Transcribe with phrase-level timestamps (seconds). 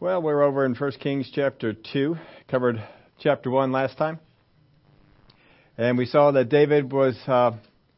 [0.00, 2.16] Well, we're over in 1 Kings chapter 2,
[2.48, 2.80] covered
[3.18, 4.20] chapter 1 last time.
[5.76, 7.56] And we saw that David was uh,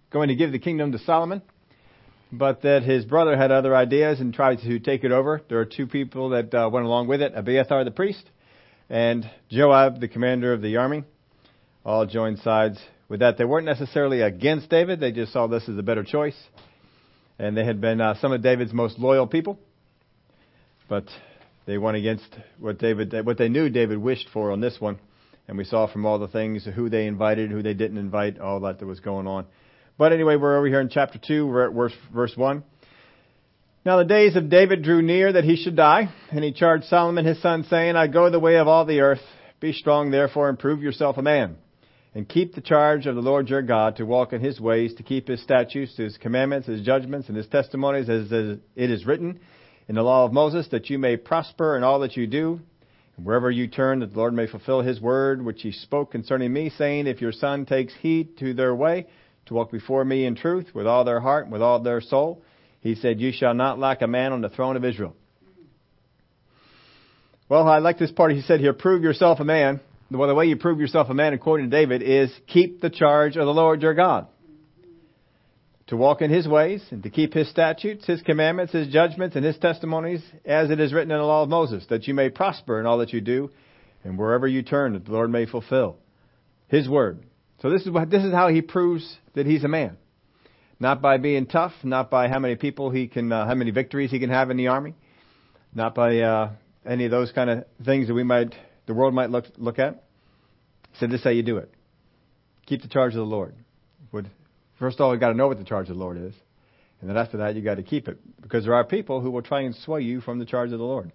[0.09, 1.43] going to give the kingdom to Solomon,
[2.33, 5.43] but that his brother had other ideas and tried to take it over.
[5.51, 8.31] There are two people that uh, went along with it Abiathar the priest
[8.89, 11.05] and Joab, the commander of the army,
[11.85, 12.79] all joined sides
[13.11, 13.37] with that.
[13.37, 16.37] They weren't necessarily against David, they just saw this as a better choice.
[17.39, 19.59] And they had been uh, some of David's most loyal people.
[20.89, 21.05] But
[21.67, 24.99] they went against what David, what they knew David wished for on this one.
[25.47, 28.61] And we saw from all the things who they invited, who they didn't invite, all
[28.61, 29.47] that that was going on.
[29.99, 32.63] But anyway, we're over here in chapter 2, we're at verse, verse 1.
[33.85, 37.25] Now the days of David drew near that he should die, and he charged Solomon
[37.25, 39.23] his son, saying, I go the way of all the earth.
[39.59, 41.57] Be strong, therefore, and prove yourself a man.
[42.15, 45.03] And keep the charge of the Lord your God to walk in his ways, to
[45.03, 49.41] keep his statutes, his commandments, his judgments, and his testimonies, as it is written
[49.91, 52.61] in the law of Moses, that you may prosper in all that you do.
[53.17, 56.53] And wherever you turn, that the Lord may fulfill his word, which he spoke concerning
[56.53, 59.09] me, saying, If your son takes heed to their way,
[59.47, 62.41] to walk before me in truth, with all their heart, and with all their soul,
[62.79, 65.17] he said, You shall not lack a man on the throne of Israel.
[67.49, 68.31] Well, I like this part.
[68.31, 69.81] He said here, Prove yourself a man.
[70.09, 73.37] Well, the way you prove yourself a man, according to David, is keep the charge
[73.37, 74.29] of the Lord your God
[75.91, 79.45] to walk in his ways and to keep his statutes, his commandments, his judgments, and
[79.45, 82.79] his testimonies, as it is written in the law of Moses, that you may prosper
[82.79, 83.51] in all that you do,
[84.05, 85.97] and wherever you turn, that the Lord may fulfill
[86.69, 87.25] his word.
[87.61, 89.97] So this is what, this is how he proves that he's a man.
[90.79, 94.13] Not by being tough, not by how many people he can, uh, how many victories
[94.13, 94.95] he can have in the army,
[95.75, 96.53] not by uh,
[96.87, 98.55] any of those kind of things that we might,
[98.87, 100.05] the world might look look at.
[100.93, 101.71] He said, "This is how you do it.
[102.67, 103.55] Keep the charge of the Lord."
[104.13, 104.31] Would
[104.81, 106.33] First of all, you've got to know what the charge of the Lord is.
[107.01, 108.19] And then after that, you've got to keep it.
[108.41, 110.85] Because there are people who will try and sway you from the charge of the
[110.85, 111.13] Lord.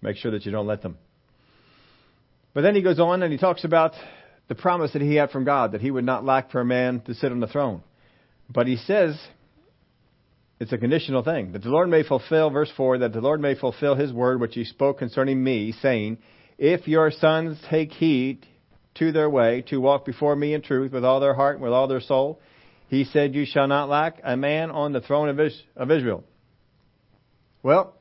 [0.00, 0.96] Make sure that you don't let them.
[2.54, 3.92] But then he goes on and he talks about
[4.46, 7.00] the promise that he had from God that he would not lack for a man
[7.02, 7.82] to sit on the throne.
[8.48, 9.20] But he says
[10.60, 13.54] it's a conditional thing that the Lord may fulfill, verse 4, that the Lord may
[13.54, 16.18] fulfill his word which he spoke concerning me, saying,
[16.56, 18.46] If your sons take heed
[18.94, 21.72] to their way, to walk before me in truth with all their heart and with
[21.72, 22.40] all their soul,
[22.88, 26.24] he said, You shall not lack a man on the throne of Israel.
[27.62, 27.94] Well,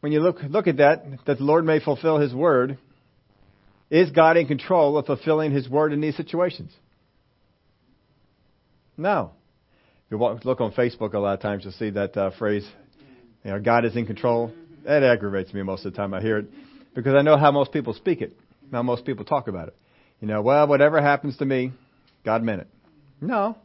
[0.00, 2.78] when you look, look at that, that the Lord may fulfill His word,
[3.90, 6.72] is God in control of fulfilling His word in these situations?
[8.96, 9.32] No.
[10.06, 12.66] If you look on Facebook a lot of times, you'll see that uh, phrase,
[13.44, 14.52] you know, God is in control.
[14.84, 16.46] That aggravates me most of the time I hear it
[16.94, 18.36] because I know how most people speak it,
[18.72, 19.76] how most people talk about it.
[20.20, 21.72] You know, well, whatever happens to me,
[22.24, 22.68] God meant it.
[23.22, 23.56] No.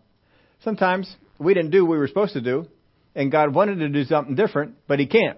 [0.63, 2.68] Sometimes we didn't do what we were supposed to do,
[3.16, 5.38] and God wanted to do something different, but He can't.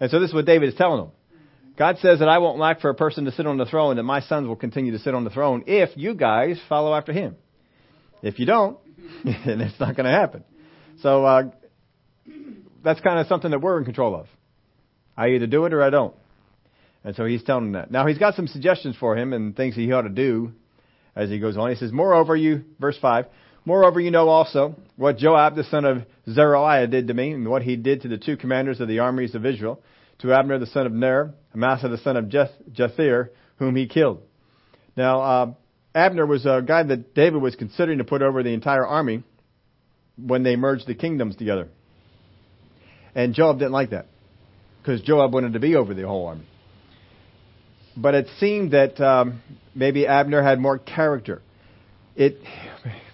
[0.00, 1.10] And so this is what David is telling them.
[1.76, 4.06] God says that I won't lack for a person to sit on the throne, and
[4.06, 7.36] my sons will continue to sit on the throne if you guys follow after Him.
[8.22, 8.78] If you don't,
[9.24, 10.44] then it's not going to happen.
[11.02, 11.42] So uh,
[12.82, 14.26] that's kind of something that we're in control of.
[15.16, 16.14] I either do it or I don't.
[17.04, 17.90] And so he's telling them that.
[17.90, 20.52] Now he's got some suggestions for him and things he ought to do
[21.16, 21.70] as he goes on.
[21.70, 23.26] He says, Moreover, you, verse 5,
[23.64, 27.62] Moreover, you know also what Joab the son of Zeruiah did to me, and what
[27.62, 29.82] he did to the two commanders of the armies of Israel,
[30.20, 34.22] to Abner the son of Ner, Amasa the son of Jeth- Jether, whom he killed.
[34.96, 35.54] Now, uh,
[35.94, 39.24] Abner was a guy that David was considering to put over the entire army
[40.16, 41.68] when they merged the kingdoms together.
[43.14, 44.06] And Joab didn't like that,
[44.80, 46.46] because Joab wanted to be over the whole army.
[47.96, 49.40] But it seemed that um,
[49.74, 51.40] maybe Abner had more character.
[52.14, 52.38] It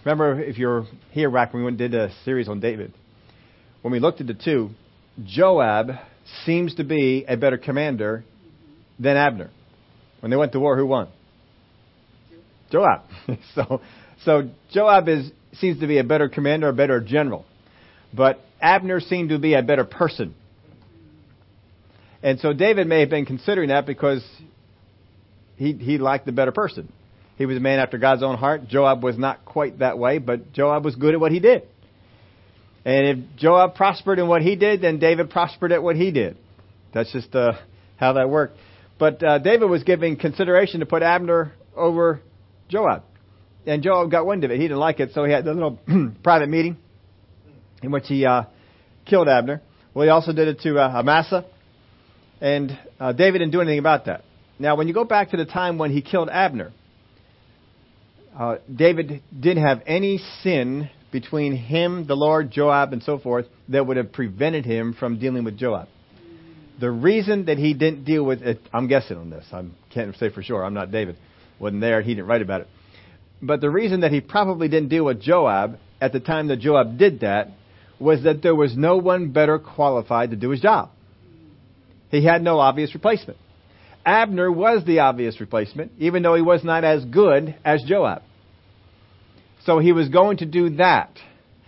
[0.04, 2.92] remember if you're here back when we did a series on David,
[3.82, 4.70] when we looked at the two,
[5.24, 5.90] Joab
[6.44, 8.24] seems to be a better commander
[8.98, 9.50] than Abner.
[10.20, 11.08] When they went to war, who won?
[12.70, 13.02] Joab.
[13.54, 13.80] so,
[14.24, 17.44] so Joab is seems to be a better commander, a better general,
[18.14, 20.34] but Abner seemed to be a better person.
[22.22, 24.24] And so David may have been considering that because
[25.62, 26.92] he, he liked the better person.
[27.38, 28.66] He was a man after God's own heart.
[28.68, 31.62] Joab was not quite that way, but Joab was good at what he did.
[32.84, 36.36] And if Joab prospered in what he did, then David prospered at what he did.
[36.92, 37.52] That's just uh,
[37.96, 38.58] how that worked.
[38.98, 42.20] But uh, David was giving consideration to put Abner over
[42.68, 43.04] Joab.
[43.64, 44.56] And Joab got wind of it.
[44.56, 45.78] He didn't like it, so he had a little
[46.24, 46.76] private meeting
[47.82, 48.44] in which he uh,
[49.06, 49.62] killed Abner.
[49.94, 51.44] Well, he also did it to uh, Amasa.
[52.40, 54.24] And uh, David didn't do anything about that.
[54.58, 56.72] Now, when you go back to the time when he killed Abner,
[58.38, 63.86] uh, David didn't have any sin between him, the Lord, Joab, and so forth that
[63.86, 65.88] would have prevented him from dealing with Joab.
[66.80, 69.44] The reason that he didn't deal with it, I'm guessing on this.
[69.52, 70.64] I can't say for sure.
[70.64, 71.16] I'm not David.
[71.60, 72.00] Wasn't there.
[72.00, 72.68] He didn't write about it.
[73.42, 76.98] But the reason that he probably didn't deal with Joab at the time that Joab
[76.98, 77.48] did that
[78.00, 80.90] was that there was no one better qualified to do his job.
[82.10, 83.38] He had no obvious replacement.
[84.04, 88.22] Abner was the obvious replacement, even though he was not as good as Joab.
[89.64, 91.18] So he was going to do that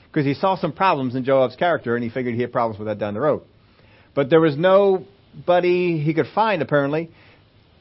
[0.06, 2.88] because he saw some problems in Joab's character and he figured he had problems with
[2.88, 3.42] that down the road.
[4.14, 7.10] But there was nobody he could find, apparently.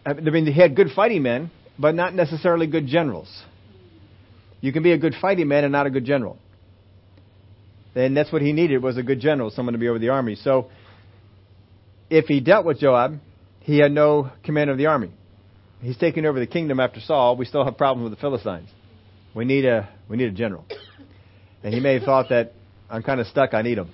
[0.06, 3.44] I mean, he had good fighting men, but not necessarily good generals.
[4.62, 6.38] You can be a good fighting man and not a good general.
[7.96, 10.36] And that's what he needed was a good general, someone to be over the army.
[10.36, 10.70] So
[12.10, 13.20] if he dealt with Joab,
[13.64, 15.12] he had no command of the army.
[15.82, 17.38] He's taking over the kingdom after Saul.
[17.38, 18.70] We still have problems with the Philistines.
[19.34, 20.66] We need a we need a general.
[21.64, 22.54] And he may have thought that
[22.90, 23.54] I'm kind of stuck.
[23.54, 23.90] I need him.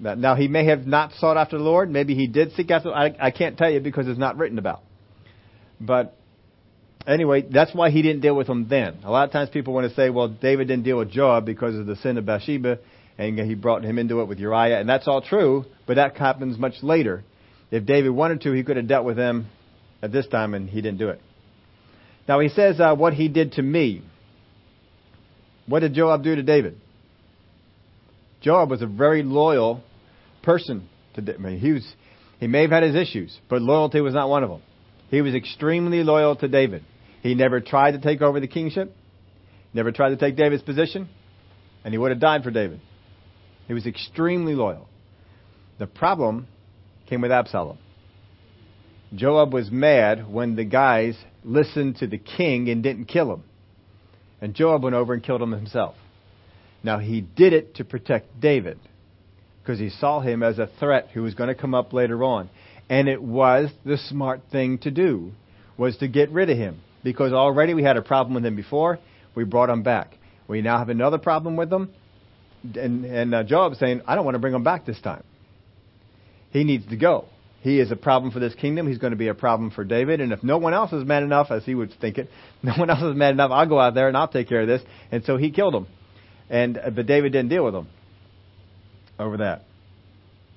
[0.00, 1.90] Now he may have not sought after the Lord.
[1.90, 2.92] Maybe he did seek after.
[2.92, 4.82] I, I can't tell you because it's not written about.
[5.80, 6.16] But
[7.06, 8.98] anyway, that's why he didn't deal with him then.
[9.04, 11.74] A lot of times people want to say, well, David didn't deal with Joab because
[11.74, 12.78] of the sin of Bathsheba,
[13.18, 15.64] and he brought him into it with Uriah, and that's all true.
[15.86, 17.24] But that happens much later.
[17.70, 19.48] If David wanted to, he could have dealt with them
[20.02, 21.20] at this time, and he didn't do it.
[22.28, 24.02] Now he says uh, what he did to me.
[25.66, 26.78] What did Joab do to David?
[28.40, 29.82] Joab was a very loyal
[30.42, 31.40] person to David.
[31.40, 31.94] I mean, he was
[32.38, 34.62] he may have had his issues, but loyalty was not one of them.
[35.10, 36.84] He was extremely loyal to David.
[37.22, 38.94] He never tried to take over the kingship,
[39.72, 41.08] never tried to take David's position,
[41.84, 42.80] and he would have died for David.
[43.66, 44.88] He was extremely loyal.
[45.78, 46.46] The problem
[47.06, 47.78] came with Absalom.
[49.14, 53.44] Joab was mad when the guys listened to the king and didn't kill him.
[54.40, 55.94] And Joab went over and killed him himself.
[56.82, 58.78] Now he did it to protect David
[59.62, 62.50] because he saw him as a threat who was going to come up later on.
[62.88, 65.32] And it was the smart thing to do
[65.76, 68.98] was to get rid of him because already we had a problem with him before.
[69.34, 70.16] We brought him back.
[70.48, 71.90] We now have another problem with him.
[72.62, 75.22] And, and uh, Joab saying, I don't want to bring him back this time.
[76.56, 77.26] He needs to go.
[77.60, 78.88] He is a problem for this kingdom.
[78.88, 80.22] He's going to be a problem for David.
[80.22, 82.30] And if no one else is mad enough, as he would think it,
[82.62, 84.66] no one else is mad enough, I'll go out there and I'll take care of
[84.66, 84.80] this.
[85.12, 85.86] And so he killed him.
[86.48, 87.88] And uh, but David didn't deal with him
[89.18, 89.64] over that.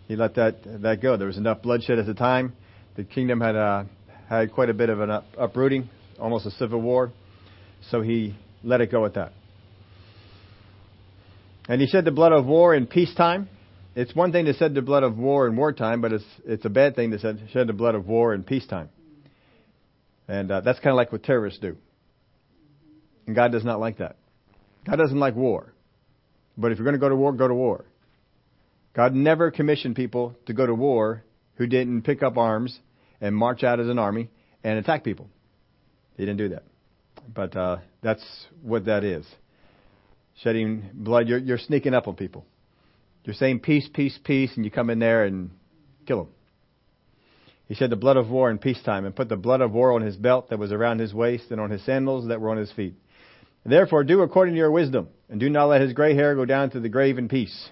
[0.07, 1.17] He let that that go.
[1.17, 2.53] There was enough bloodshed at the time.
[2.95, 3.83] The kingdom had uh,
[4.29, 7.11] had quite a bit of an up, uprooting, almost a civil war.
[7.89, 9.33] So he let it go at that.
[11.67, 13.49] And he shed the blood of war in peacetime
[13.99, 16.69] it's one thing to shed the blood of war in wartime, but it's it's a
[16.69, 17.19] bad thing to
[17.51, 18.89] shed the blood of war in peacetime.
[20.25, 21.75] And uh, that's kind of like what terrorists do.
[23.27, 24.15] And God does not like that.
[24.85, 25.73] God doesn't like war.
[26.57, 27.85] But if you're going to go to war, go to war.
[28.93, 31.23] God never commissioned people to go to war
[31.55, 32.79] who didn't pick up arms
[33.19, 34.29] and march out as an army
[34.63, 35.27] and attack people.
[36.15, 36.63] He didn't do that.
[37.33, 38.23] But uh, that's
[38.61, 39.25] what that is.
[40.41, 42.45] Shedding blood, you're, you're sneaking up on people.
[43.23, 45.51] You're saying peace, peace, peace, and you come in there and
[46.05, 46.27] kill him.
[47.67, 50.01] He shed the blood of war in peacetime and put the blood of war on
[50.01, 52.71] his belt that was around his waist and on his sandals that were on his
[52.71, 52.95] feet.
[53.63, 56.71] Therefore, do according to your wisdom, and do not let his gray hair go down
[56.71, 57.69] to the grave in peace.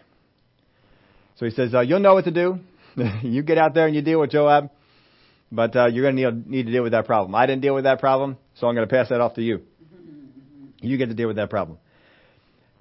[1.37, 2.59] So he says, uh, You'll know what to do.
[3.23, 4.69] you get out there and you deal with Joab,
[5.51, 7.33] but uh, you're going to need, need to deal with that problem.
[7.33, 9.61] I didn't deal with that problem, so I'm going to pass that off to you.
[10.81, 11.79] You get to deal with that problem.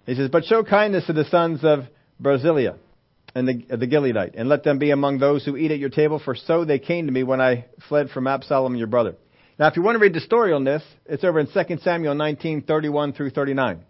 [0.05, 1.85] He says, But show kindness to the sons of
[2.21, 2.75] Barzillai
[3.35, 6.19] and the, the Gileadite, and let them be among those who eat at your table,
[6.19, 9.15] for so they came to me when I fled from Absalom your brother.
[9.59, 12.15] Now, if you want to read the story on this, it's over in 2 Samuel
[12.15, 13.81] 19, 31 through 39.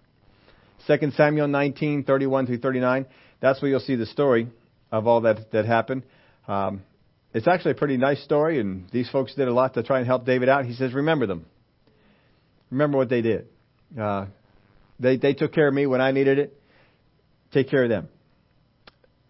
[0.86, 3.06] 2 Samuel 19, 31 through 39.
[3.40, 4.48] That's where you'll see the story
[4.92, 6.04] of all that, that happened.
[6.48, 6.82] Um,
[7.34, 10.06] it's actually a pretty nice story, and these folks did a lot to try and
[10.06, 10.64] help David out.
[10.64, 11.46] He says, Remember them.
[12.70, 13.46] Remember what they did.
[14.00, 14.26] Uh,
[14.98, 16.60] they, they took care of me when I needed it.
[17.52, 18.08] Take care of them.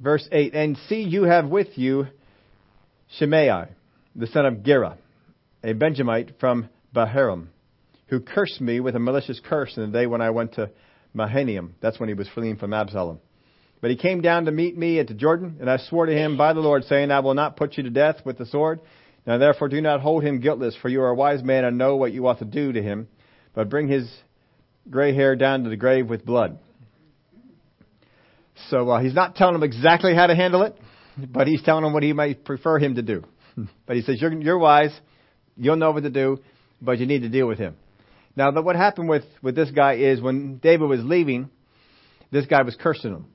[0.00, 2.06] Verse 8 And see, you have with you
[3.18, 3.66] Shimei,
[4.14, 4.98] the son of Gera,
[5.64, 7.48] a Benjamite from Bahurim,
[8.08, 10.70] who cursed me with a malicious curse in the day when I went to
[11.14, 11.74] Mahanaim.
[11.80, 13.20] That's when he was fleeing from Absalom.
[13.80, 16.36] But he came down to meet me at the Jordan, and I swore to him
[16.36, 18.80] by the Lord, saying, I will not put you to death with the sword.
[19.26, 21.96] Now therefore do not hold him guiltless, for you are a wise man and know
[21.96, 23.08] what you ought to do to him,
[23.54, 24.10] but bring his
[24.88, 26.58] gray hair down to the grave with blood.
[28.70, 30.76] So uh, he's not telling him exactly how to handle it,
[31.16, 33.24] but he's telling him what he might prefer him to do.
[33.86, 34.98] but he says, you're, you're wise,
[35.56, 36.38] you'll know what to do,
[36.80, 37.76] but you need to deal with him.
[38.34, 41.48] Now, the, what happened with, with this guy is when David was leaving,
[42.30, 43.26] this guy was cursing him,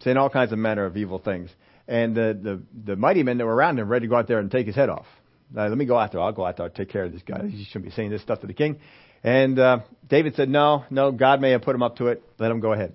[0.00, 1.50] saying all kinds of manner of evil things.
[1.86, 4.38] and the, the, the mighty men that were around him ready to go out there
[4.38, 5.06] and take his head off.
[5.52, 6.18] Now, let me go after.
[6.20, 6.66] I'll go out there.
[6.66, 7.46] I'll take care of this guy.
[7.46, 8.80] He shouldn't be saying this stuff to the king.
[9.22, 12.22] And uh, David said, no, no, God may have put him up to it.
[12.38, 12.94] Let him go ahead.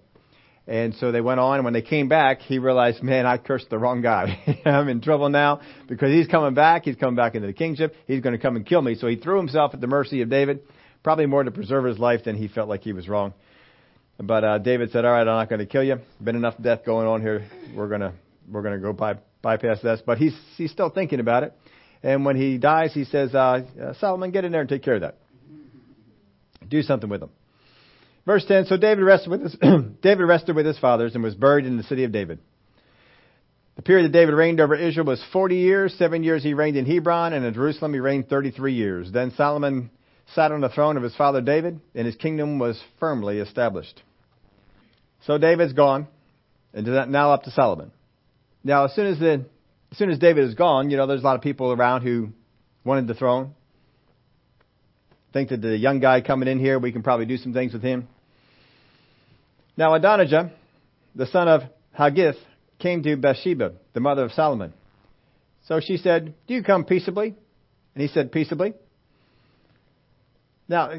[0.69, 3.79] And so they went on, when they came back, he realized, man, I cursed the
[3.79, 4.61] wrong guy.
[4.65, 6.85] I'm in trouble now because he's coming back.
[6.85, 7.95] He's coming back into the kingship.
[8.05, 8.93] He's going to come and kill me.
[8.93, 10.59] So he threw himself at the mercy of David,
[11.01, 13.33] probably more to preserve his life than he felt like he was wrong.
[14.19, 16.01] But uh, David said, all right, I'm not going to kill you.
[16.23, 17.49] Been enough death going on here.
[17.75, 18.13] We're going to
[18.47, 20.03] we're going to go by, bypass this.
[20.05, 21.53] But he's he's still thinking about it.
[22.03, 25.01] And when he dies, he says, uh, Solomon, get in there and take care of
[25.01, 25.17] that.
[26.67, 27.31] Do something with him.
[28.29, 29.55] Verse 10, so David rested with his,
[30.03, 32.37] David rested with his fathers and was buried in the city of David.
[33.75, 35.95] The period that David reigned over Israel was 40 years.
[35.97, 39.11] Seven years he reigned in Hebron, and in Jerusalem he reigned 33 years.
[39.11, 39.89] Then Solomon
[40.35, 43.99] sat on the throne of his father David, and his kingdom was firmly established.
[45.25, 46.07] So David's gone,
[46.71, 47.91] and now up to Solomon.
[48.63, 49.45] Now, as soon as the,
[49.91, 52.29] as soon as David is gone, you know, there's a lot of people around who
[52.83, 53.55] wanted the throne
[55.33, 57.81] think that the young guy coming in here, we can probably do some things with
[57.83, 58.07] him.
[59.79, 60.51] Now Adonijah,
[61.15, 61.61] the son of
[61.93, 62.35] Haggith,
[62.79, 64.73] came to Bathsheba, the mother of Solomon.
[65.69, 67.33] So she said, Do you come peaceably?
[67.95, 68.73] And he said, Peaceably.
[70.67, 70.91] Now,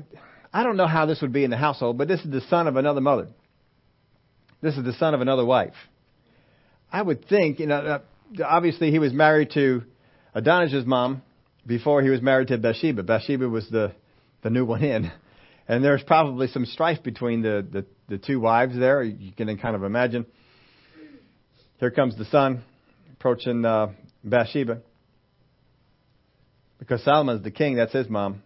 [0.51, 2.67] I don't know how this would be in the household, but this is the son
[2.69, 3.29] of another mother.
[4.63, 5.75] This is the son of another wife.
[6.91, 7.99] I would think, you know, uh,
[8.43, 9.83] obviously he was married to
[10.35, 11.21] Adonijah's mom
[11.67, 13.03] before he was married to Bathsheba.
[13.03, 13.93] Bathsheba was the
[14.43, 15.13] the new one in.
[15.71, 19.05] And there's probably some strife between the, the, the two wives there.
[19.05, 20.27] You can kind of imagine.
[21.79, 22.65] Here comes the son
[23.13, 23.93] approaching uh,
[24.25, 24.81] Bathsheba.
[26.81, 28.43] Because Solomon's the king, that's his mom.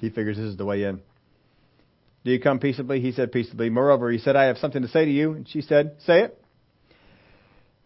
[0.00, 1.02] he figures this is the way in.
[2.24, 3.02] Do you come peaceably?
[3.02, 3.68] He said peaceably.
[3.68, 5.34] Moreover, he said, I have something to say to you.
[5.34, 6.42] And she said, Say it.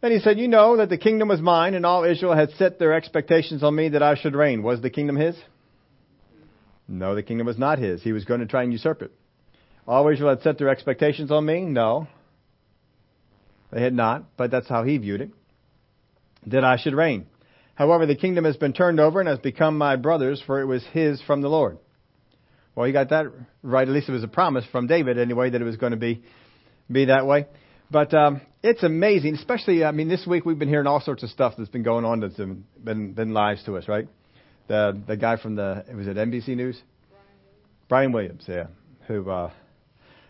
[0.00, 2.78] Then he said, You know that the kingdom was mine, and all Israel had set
[2.78, 4.62] their expectations on me that I should reign.
[4.62, 5.34] Was the kingdom his?
[6.90, 8.02] No, the kingdom was not his.
[8.02, 9.12] He was going to try and usurp it.
[9.87, 11.61] All Israel had set their expectations on me?
[11.62, 12.09] No.
[13.73, 15.30] They had not, but that's how he viewed it.
[16.47, 17.26] That I should reign.
[17.76, 20.85] However, the kingdom has been turned over and has become my brother's, for it was
[20.92, 21.78] his from the Lord.
[22.75, 23.26] Well, he got that
[23.62, 23.87] right.
[23.87, 26.25] At least it was a promise from David, anyway, that it was going to be
[26.90, 27.47] be that way.
[27.90, 29.85] But um, it's amazing, especially.
[29.85, 32.20] I mean, this week we've been hearing all sorts of stuff that's been going on
[32.20, 34.09] that's been been, been lies to us, right?
[34.70, 36.80] The the guy from the was it NBC News?
[37.88, 38.68] Brian Williams, yeah,
[39.08, 39.50] who uh,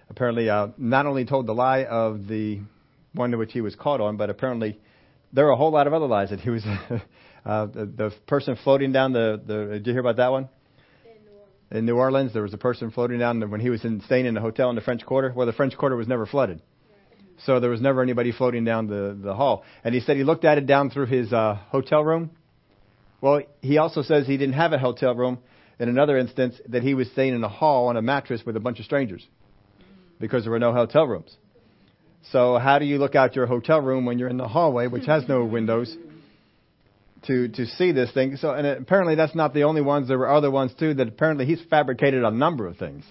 [0.09, 2.61] apparently uh, not only told the lie of the
[3.13, 4.81] one to which he was caught on, but apparently
[5.35, 6.65] there are a whole lot of other lies that he was.
[7.45, 10.49] uh, the, the person floating down the, the did you hear about that one?
[11.71, 14.37] In New Orleans, there was a person floating down when he was in, staying in
[14.39, 15.35] a hotel in the French Quarter.
[15.37, 16.63] Well, the French Quarter was never flooded,
[17.45, 19.65] so there was never anybody floating down the the hall.
[19.85, 22.31] And he said he looked at it down through his uh, hotel room,
[23.21, 25.39] well, he also says he didn't have a hotel room.
[25.79, 28.61] In another instance, that he was staying in a hall on a mattress with a
[28.61, 29.27] bunch of strangers
[30.19, 31.35] because there were no hotel rooms.
[32.33, 35.07] So how do you look out your hotel room when you're in the hallway, which
[35.07, 35.95] has no windows,
[37.27, 38.37] to to see this thing?
[38.37, 40.09] So and apparently that's not the only ones.
[40.09, 43.05] There were other ones too that apparently he's fabricated a number of things.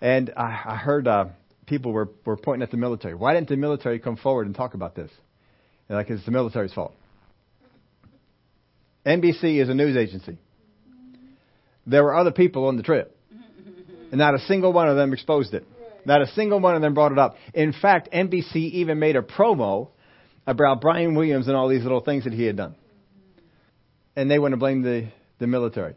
[0.00, 1.26] And I, I heard uh,
[1.66, 3.14] people were were pointing at the military.
[3.14, 5.10] Why didn't the military come forward and talk about this?
[5.88, 6.94] And like it's the military's fault.
[9.06, 10.38] NBC is a news agency.
[11.86, 13.16] There were other people on the trip,
[14.10, 15.66] and not a single one of them exposed it.
[16.06, 17.36] Not a single one of them brought it up.
[17.52, 19.88] In fact, NBC even made a promo
[20.46, 22.74] about Brian Williams and all these little things that he had done.
[24.16, 25.08] And they want to blame the,
[25.38, 25.94] the military.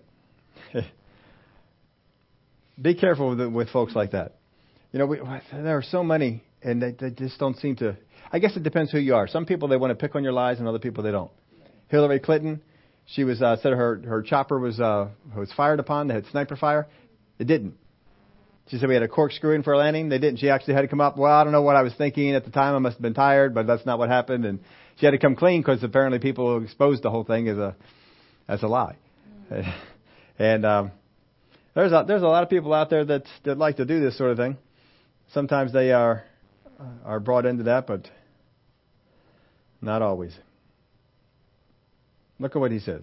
[2.81, 4.33] Be careful with, with folks like that.
[4.91, 5.19] You know, we,
[5.51, 7.97] there are so many, and they, they just don't seem to.
[8.31, 9.27] I guess it depends who you are.
[9.27, 11.31] Some people they want to pick on your lies, and other people they don't.
[11.89, 12.61] Hillary Clinton,
[13.07, 16.07] she was uh, said her her chopper was uh, was fired upon.
[16.07, 16.87] They had sniper fire.
[17.39, 17.75] It didn't.
[18.69, 20.09] She said we had a corkscrew in for a landing.
[20.09, 20.39] They didn't.
[20.39, 21.17] She actually had to come up.
[21.17, 22.75] Well, I don't know what I was thinking at the time.
[22.75, 24.45] I must have been tired, but that's not what happened.
[24.45, 24.59] And
[24.97, 27.75] she had to come clean because apparently people exposed the whole thing as a
[28.47, 28.97] as a lie.
[30.39, 30.91] and um,
[31.75, 34.17] there's a, there's a lot of people out there that that like to do this
[34.17, 34.57] sort of thing.
[35.33, 36.25] Sometimes they are
[37.05, 38.09] are brought into that, but
[39.81, 40.37] not always.
[42.39, 43.01] Look at what he says.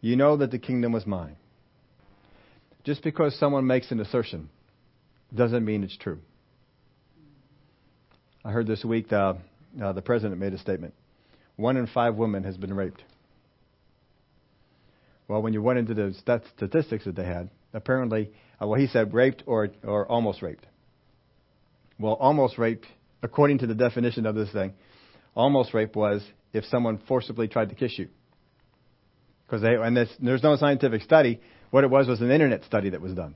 [0.00, 1.36] You know that the kingdom was mine.
[2.84, 4.48] Just because someone makes an assertion
[5.34, 6.18] doesn't mean it's true.
[8.44, 9.38] I heard this week the,
[9.82, 10.94] uh, the president made a statement.
[11.56, 13.04] One in five women has been raped.
[15.28, 18.30] Well, when you went into the statistics that they had, apparently,
[18.60, 20.66] uh, well, he said raped or, or almost raped.
[21.98, 22.86] Well, almost raped
[23.22, 24.74] according to the definition of this thing,
[25.36, 28.08] almost rape was if someone forcibly tried to kiss you.
[29.46, 31.40] Because they, and there's no scientific study.
[31.70, 33.34] What it was was an internet study that was done,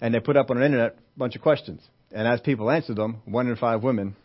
[0.00, 1.80] and they put up on the internet a bunch of questions.
[2.12, 4.16] And as people answered them, one in five women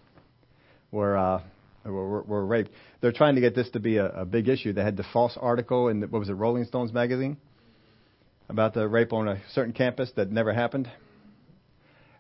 [0.92, 1.42] were uh,
[1.86, 2.72] were, were raped.
[3.02, 4.74] They're trying to get this to be a, a big issue.
[4.74, 7.38] They had the false article in the, what was it, Rolling Stones magazine,
[8.50, 10.90] about the rape on a certain campus that never happened.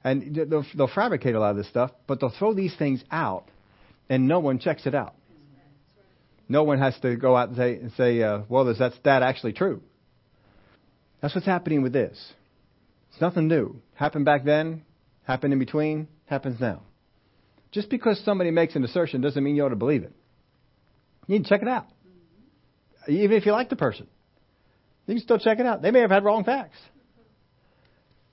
[0.03, 3.49] And they'll, they'll fabricate a lot of this stuff, but they'll throw these things out,
[4.09, 5.15] and no one checks it out.
[6.49, 9.21] No one has to go out and say, and say uh, well, is that stat
[9.21, 9.81] actually true?
[11.21, 12.17] That's what's happening with this.
[13.11, 13.81] It's nothing new.
[13.95, 14.83] Happened back then,
[15.23, 16.81] happened in between, happens now.
[17.71, 20.13] Just because somebody makes an assertion doesn't mean you ought to believe it.
[21.27, 21.87] You need to check it out.
[23.07, 24.07] Even if you like the person.
[25.05, 25.81] You can still check it out.
[25.81, 26.77] They may have had wrong facts.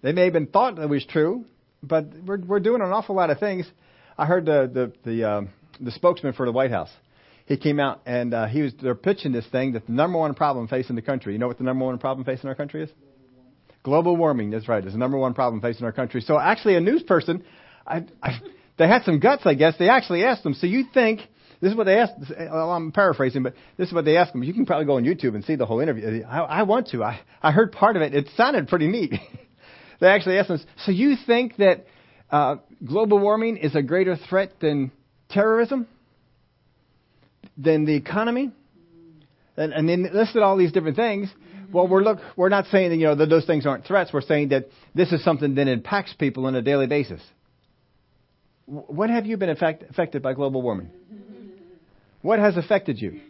[0.03, 1.47] They may have been thought that it was true,
[1.83, 3.67] but we're we're doing an awful lot of things.
[4.19, 5.49] I heard the the the, um,
[5.81, 6.91] the spokesman for the White House.
[7.47, 10.35] He came out and uh, he was they're pitching this thing that the number one
[10.35, 11.35] problem facing the country.
[11.35, 12.91] You know what the number one problem facing our country is?
[13.83, 14.51] Global warming.
[14.51, 14.83] That's right.
[14.83, 16.23] It's the number one problem facing our country.
[16.23, 17.45] So actually, a news person,
[17.87, 18.41] I, I,
[18.79, 19.75] they had some guts, I guess.
[19.79, 20.55] They actually asked them.
[20.55, 21.21] So you think
[21.61, 22.15] this is what they asked.
[22.39, 24.43] Well, I'm paraphrasing, but this is what they asked them.
[24.43, 26.23] You can probably go on YouTube and see the whole interview.
[26.25, 27.05] I, I want to.
[27.05, 28.15] I, I heard part of it.
[28.15, 29.13] It sounded pretty neat.
[30.01, 30.61] they actually asked them.
[30.79, 31.87] So you think that
[32.31, 34.93] uh, global warming is a greater threat than
[35.29, 35.87] terrorism,
[37.57, 38.51] than the economy?
[39.57, 41.33] And, and then listed all these different things.
[41.73, 44.13] Well, we're look, we're not saying that you know that those things aren't threats.
[44.13, 47.21] We're saying that this is something that impacts people on a daily basis.
[48.67, 50.91] What have you been affect, affected by global warming?
[52.23, 53.21] What has affected you?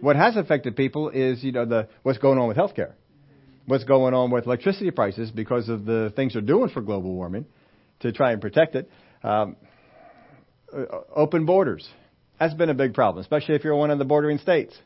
[0.00, 2.92] What has affected people is, you know, the, what's going on with healthcare,
[3.66, 7.46] what's going on with electricity prices because of the things they're doing for global warming
[8.00, 8.90] to try and protect it.
[9.24, 9.56] Um,
[10.72, 11.88] uh, open borders.
[12.38, 14.76] That's been a big problem, especially if you're one of the bordering states.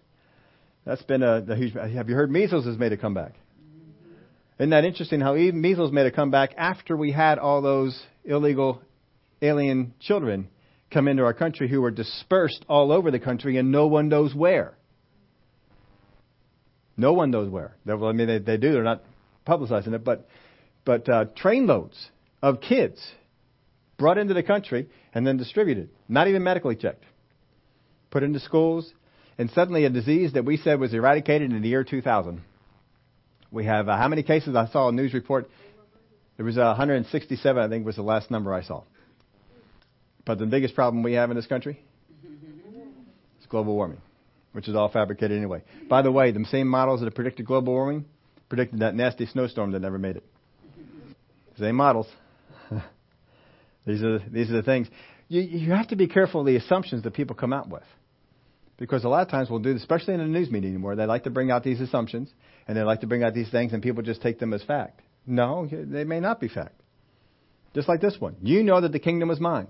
[0.85, 1.75] That's been a, a huge.
[1.75, 3.35] Have you heard measles has made a comeback?
[4.59, 8.83] Isn't that interesting how even measles made a comeback after we had all those illegal
[9.40, 10.48] alien children
[10.92, 14.35] come into our country who were dispersed all over the country and no one knows
[14.35, 14.74] where.
[16.96, 17.74] No one knows where.
[17.87, 18.72] Well, I mean, they, they do.
[18.72, 19.03] They're not
[19.46, 20.29] publicizing it, but
[20.85, 21.96] but uh, trainloads
[22.42, 23.01] of kids
[23.96, 27.05] brought into the country and then distributed, not even medically checked,
[28.11, 28.92] put into schools,
[29.38, 32.42] and suddenly a disease that we said was eradicated in the year 2000.
[33.51, 34.55] We have uh, how many cases?
[34.55, 35.49] I saw a news report.
[36.37, 38.83] There was uh, 167, I think, was the last number I saw.
[40.25, 41.83] But the biggest problem we have in this country
[43.40, 44.01] is global warming,
[44.53, 45.62] which is all fabricated anyway.
[45.88, 48.05] By the way, the same models that predicted global warming
[48.49, 50.25] predicted that nasty snowstorm that never made it.
[51.59, 52.07] Same models.
[53.87, 54.88] these are these are the things.
[55.29, 57.83] You you have to be careful of the assumptions that people come out with.
[58.81, 61.05] Because a lot of times we'll do, this, especially in a news media anymore, they
[61.05, 62.31] like to bring out these assumptions
[62.66, 65.03] and they like to bring out these things and people just take them as fact.
[65.27, 66.81] No, they may not be fact.
[67.75, 68.37] Just like this one.
[68.43, 69.69] You know that the kingdom was mine.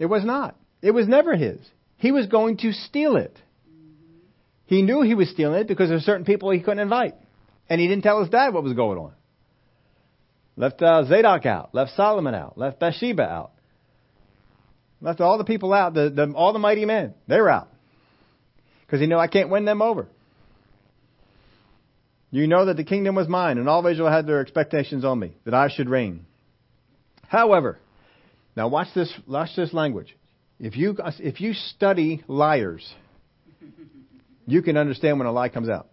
[0.00, 0.56] It was not.
[0.82, 1.60] It was never his.
[1.96, 3.38] He was going to steal it.
[4.66, 7.14] He knew he was stealing it because there were certain people he couldn't invite.
[7.70, 9.12] And he didn't tell his dad what was going on.
[10.56, 11.72] Left uh, Zadok out.
[11.72, 12.58] Left Solomon out.
[12.58, 13.52] Left Bathsheba out.
[15.00, 15.94] Left all the people out.
[15.94, 17.14] The, the, all the mighty men.
[17.28, 17.68] They were out.
[18.86, 20.06] Because he knew I can't win them over.
[22.30, 25.34] You know that the kingdom was mine, and all Israel had their expectations on me,
[25.44, 26.26] that I should reign.
[27.28, 27.78] However,
[28.56, 30.16] now watch this, watch this language.
[30.58, 32.92] If you, if you study liars,
[34.46, 35.88] you can understand when a lie comes out.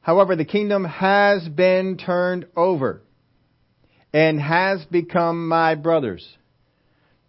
[0.00, 3.02] However, the kingdom has been turned over
[4.12, 6.26] and has become my brothers.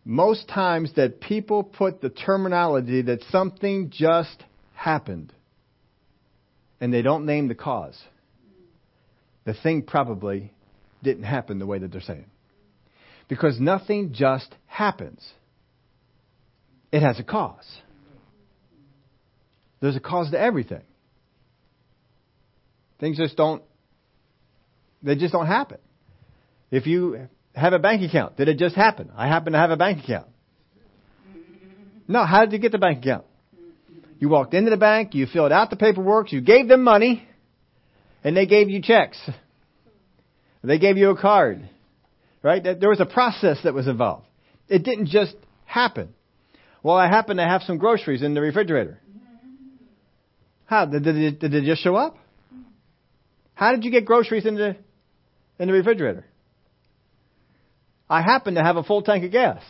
[0.04, 5.32] Most times that people put the terminology that something just happened
[6.80, 8.00] and they don't name the cause.
[9.46, 10.52] The thing probably
[11.04, 12.26] didn't happen the way that they're saying.
[13.28, 15.26] Because nothing just happens.
[16.92, 17.80] It has a cause.
[19.80, 20.84] There's a cause to everything.
[23.00, 23.64] Things just don't,
[25.02, 25.78] they just don't happen.
[26.70, 29.12] If you have a bank account, did it just happen?
[29.16, 30.28] I happen to have a bank account.
[32.08, 33.26] No, how did you get the bank account?
[34.20, 37.28] You walked into the bank, you filled out the paperwork, you gave them money,
[38.24, 39.18] and they gave you checks.
[40.64, 41.68] They gave you a card.
[42.44, 42.64] Right?
[42.64, 44.26] There was a process that was involved.
[44.68, 45.36] It didn't just
[45.66, 46.14] happen.
[46.84, 49.00] Well, I happen to have some groceries in the refrigerator.
[50.66, 50.86] How?
[50.86, 52.18] Did, did, did it just show up?
[53.54, 54.76] How did you get groceries in the,
[55.60, 56.26] in the refrigerator?
[58.12, 59.63] I happen to have a full tank of gas.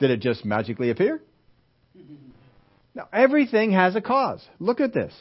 [0.00, 1.22] Did it just magically appear?
[2.92, 4.44] Now, everything has a cause.
[4.58, 5.14] Look at this.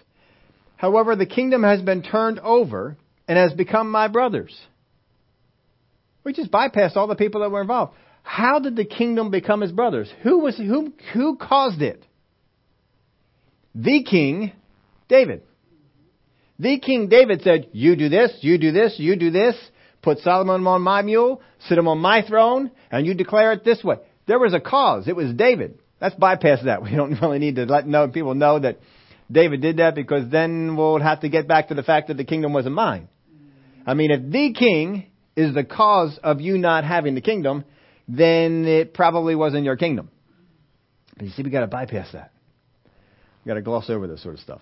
[0.75, 4.59] However, the kingdom has been turned over and has become my brother's.
[6.23, 7.93] We just bypassed all the people that were involved.
[8.23, 10.11] How did the kingdom become his brothers?
[10.23, 12.03] Who was who who caused it?
[13.75, 14.53] The king
[15.07, 15.43] David.
[16.57, 19.55] The king David said, "You do this, you do this, you do this.
[20.01, 23.83] Put Solomon on my mule, sit him on my throne, and you declare it this
[23.83, 25.07] way." There was a cause.
[25.07, 25.79] It was David.
[25.99, 26.83] Let's bypass that.
[26.83, 28.79] We don't really need to let know people know that
[29.31, 32.23] David did that because then we'll have to get back to the fact that the
[32.23, 33.07] kingdom wasn't mine.
[33.85, 37.63] I mean, if the king is the cause of you not having the kingdom,
[38.07, 40.09] then it probably wasn't your kingdom.
[41.15, 42.31] But you see, we got to bypass that.
[43.43, 44.61] We got to gloss over this sort of stuff.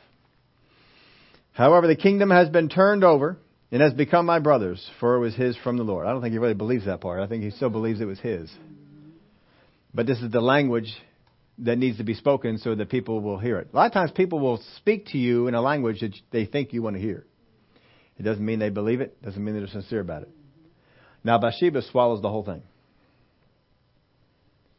[1.54, 3.38] However, the kingdom has been turned over
[3.72, 6.08] and has become my brother's, for it was his from the Lord.
[6.08, 7.20] I don't think he really believes that part.
[7.20, 8.52] I think he still believes it was his.
[9.94, 10.94] But this is the language
[11.60, 13.70] that needs to be spoken so that people will hear it.
[13.74, 16.72] A lot of times people will speak to you in a language that they think
[16.72, 17.26] you want to hear.
[18.18, 20.30] It doesn't mean they believe it, doesn't mean they're sincere about it.
[21.24, 22.62] Now Bathsheba swallows the whole thing.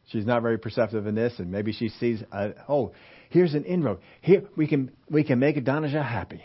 [0.07, 2.93] She's not very perceptive in this, and maybe she sees, uh, oh,
[3.29, 3.99] here's an inroad.
[4.23, 6.43] Here we can we can make Adonijah happy.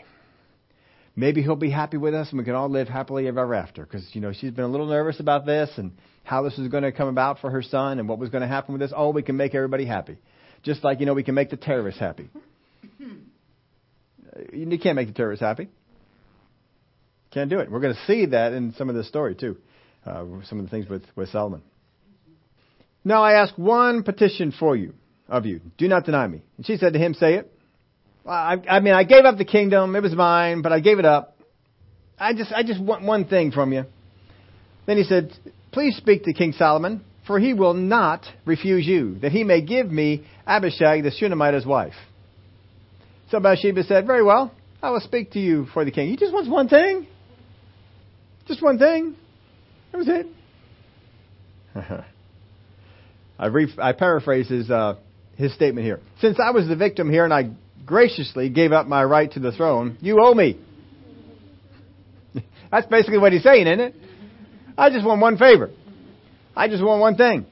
[1.16, 3.84] Maybe he'll be happy with us, and we can all live happily ever after.
[3.84, 5.92] Because you know she's been a little nervous about this and
[6.24, 8.48] how this was going to come about for her son and what was going to
[8.48, 8.92] happen with this.
[8.96, 10.18] Oh, we can make everybody happy,
[10.64, 12.30] just like you know we can make the terrorists happy.
[14.52, 15.68] You can't make the terrorists happy.
[17.30, 17.70] Can't do it.
[17.70, 19.58] We're going to see that in some of this story too,
[20.08, 21.62] uh, some of the things with with Solomon.
[23.06, 24.94] Now I ask one petition for you,
[25.28, 25.62] of you.
[25.78, 26.42] Do not deny me.
[26.58, 27.52] And she said to him, Say it.
[28.26, 29.96] I, I mean, I gave up the kingdom.
[29.96, 31.38] It was mine, but I gave it up.
[32.18, 33.86] I just, I just want one thing from you.
[34.86, 35.34] Then he said,
[35.72, 39.90] Please speak to King Solomon, for he will not refuse you, that he may give
[39.92, 41.94] me Abishag the Shunammite as wife.
[43.30, 46.10] So Bathsheba said, Very well, I will speak to you for the king.
[46.10, 47.08] He just wants one thing.
[48.48, 49.16] Just one thing.
[49.92, 50.28] That was it.
[53.40, 54.96] I, re- I paraphrase his, uh,
[55.36, 56.00] his statement here.
[56.20, 57.50] Since I was the victim here and I
[57.86, 60.60] graciously gave up my right to the throne, you owe me.
[62.72, 63.96] That's basically what he's saying, isn't it?
[64.78, 65.70] I just want one favor.
[66.56, 67.46] I just want one thing.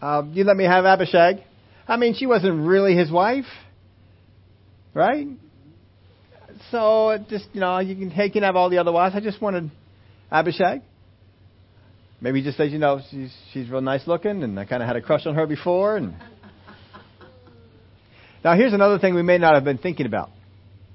[0.00, 1.38] Uh, you let me have Abishag.
[1.88, 3.46] I mean, she wasn't really his wife,
[4.94, 5.26] right?
[6.70, 9.14] So just you know, you can he can have all the other wives.
[9.14, 9.70] I just wanted
[10.30, 10.82] Abishag.
[12.20, 14.86] Maybe he just says, you know, she's she's real nice looking, and I kind of
[14.86, 15.96] had a crush on her before.
[15.96, 16.14] And
[18.46, 20.30] now here's another thing we may not have been thinking about.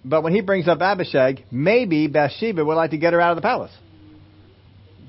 [0.05, 3.35] But when he brings up Abishag, maybe Bathsheba would like to get her out of
[3.35, 3.73] the palace.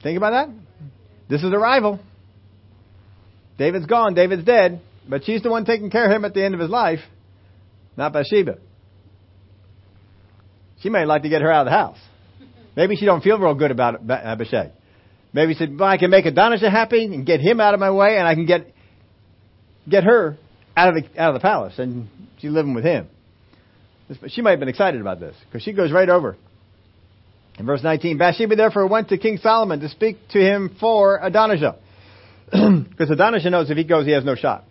[0.03, 0.49] Think about that.
[1.29, 2.01] This is a rival.
[3.59, 4.15] David's gone.
[4.15, 4.81] David's dead.
[5.09, 6.99] But she's the one taking care of him at the end of his life,
[7.97, 8.59] not Bathsheba.
[10.81, 11.99] She may like to get her out of the house.
[12.75, 14.73] Maybe she don't feel real good about Abishag.
[15.33, 17.93] Maybe she said, well, I can make Adonijah happy and get him out of my
[17.93, 18.67] way, and I can get
[19.89, 20.37] get her
[20.77, 22.09] out of the out of the palace, and
[22.43, 23.09] she's living with him.
[24.27, 26.37] She might have been excited about this because she goes right over.
[27.59, 31.77] In verse 19, Bathsheba therefore went to King Solomon to speak to him for Adonijah,
[32.51, 34.65] because Adonijah knows if he goes, he has no shot.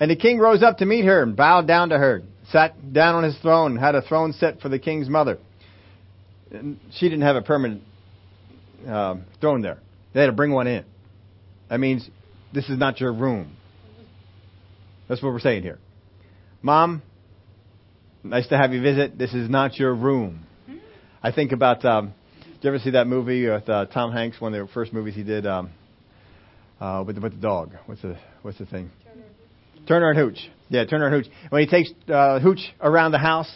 [0.00, 3.16] And the king rose up to meet her and bowed down to her, sat down
[3.16, 5.38] on his throne, had a throne set for the king's mother.
[6.50, 7.82] And she didn't have a permanent
[8.86, 9.78] um, throne there.
[10.14, 10.84] They had to bring one in.
[11.68, 12.08] That means
[12.54, 13.57] this is not your room.
[15.08, 15.78] That's what we're saying here.
[16.60, 17.02] Mom,
[18.22, 19.16] nice to have you visit.
[19.16, 20.44] This is not your room.
[21.22, 21.84] I think about.
[21.84, 24.40] Um, did you ever see that movie with uh, Tom Hanks?
[24.40, 25.70] One of the first movies he did um,
[26.80, 27.72] uh, with the, with the dog.
[27.86, 28.90] What's the what's the thing?
[29.86, 30.38] Turner and Hooch.
[30.68, 31.32] Yeah, Turner and Hooch.
[31.48, 33.50] When he takes uh, Hooch around the house,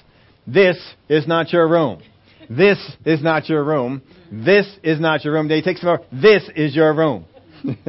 [0.46, 2.00] this is not your room.
[2.48, 4.02] This is not your room.
[4.30, 5.48] This is not your room.
[5.48, 6.02] Then he takes him over.
[6.10, 7.26] This is your room.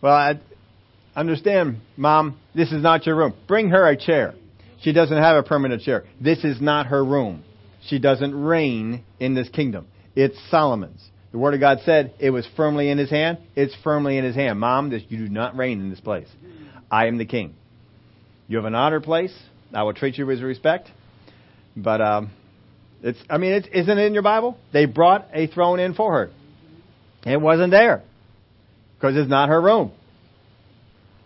[0.00, 0.40] well, I
[1.14, 2.38] understand, Mom.
[2.54, 3.34] This is not your room.
[3.48, 4.34] Bring her a chair.
[4.82, 6.04] She doesn't have a permanent chair.
[6.20, 7.44] This is not her room.
[7.86, 9.86] She doesn't reign in this kingdom.
[10.14, 11.02] It's Solomon's.
[11.30, 13.38] The Word of God said it was firmly in his hand.
[13.56, 14.60] It's firmly in his hand.
[14.60, 16.28] Mom, this, you do not reign in this place.
[16.90, 17.54] I am the king.
[18.48, 19.34] You have an honored place.
[19.72, 20.90] I will treat you with respect.
[21.74, 22.30] But um,
[23.02, 24.58] it's, I mean, it's, isn't it in your Bible?
[24.72, 26.30] They brought a throne in for her.
[27.24, 28.02] It wasn't there
[28.96, 29.92] because it's not her room.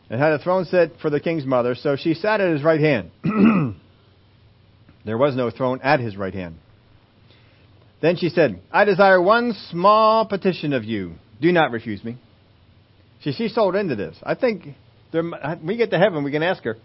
[0.09, 2.81] It had a throne set for the king's mother, so she sat at his right
[2.81, 3.11] hand.
[5.05, 6.57] there was no throne at his right hand.
[8.01, 11.15] Then she said, I desire one small petition of you.
[11.41, 12.19] Do not refuse me.
[13.23, 14.17] See, she sold into this.
[14.23, 14.69] I think
[15.13, 16.77] there, when uh, we get to heaven, we can ask her,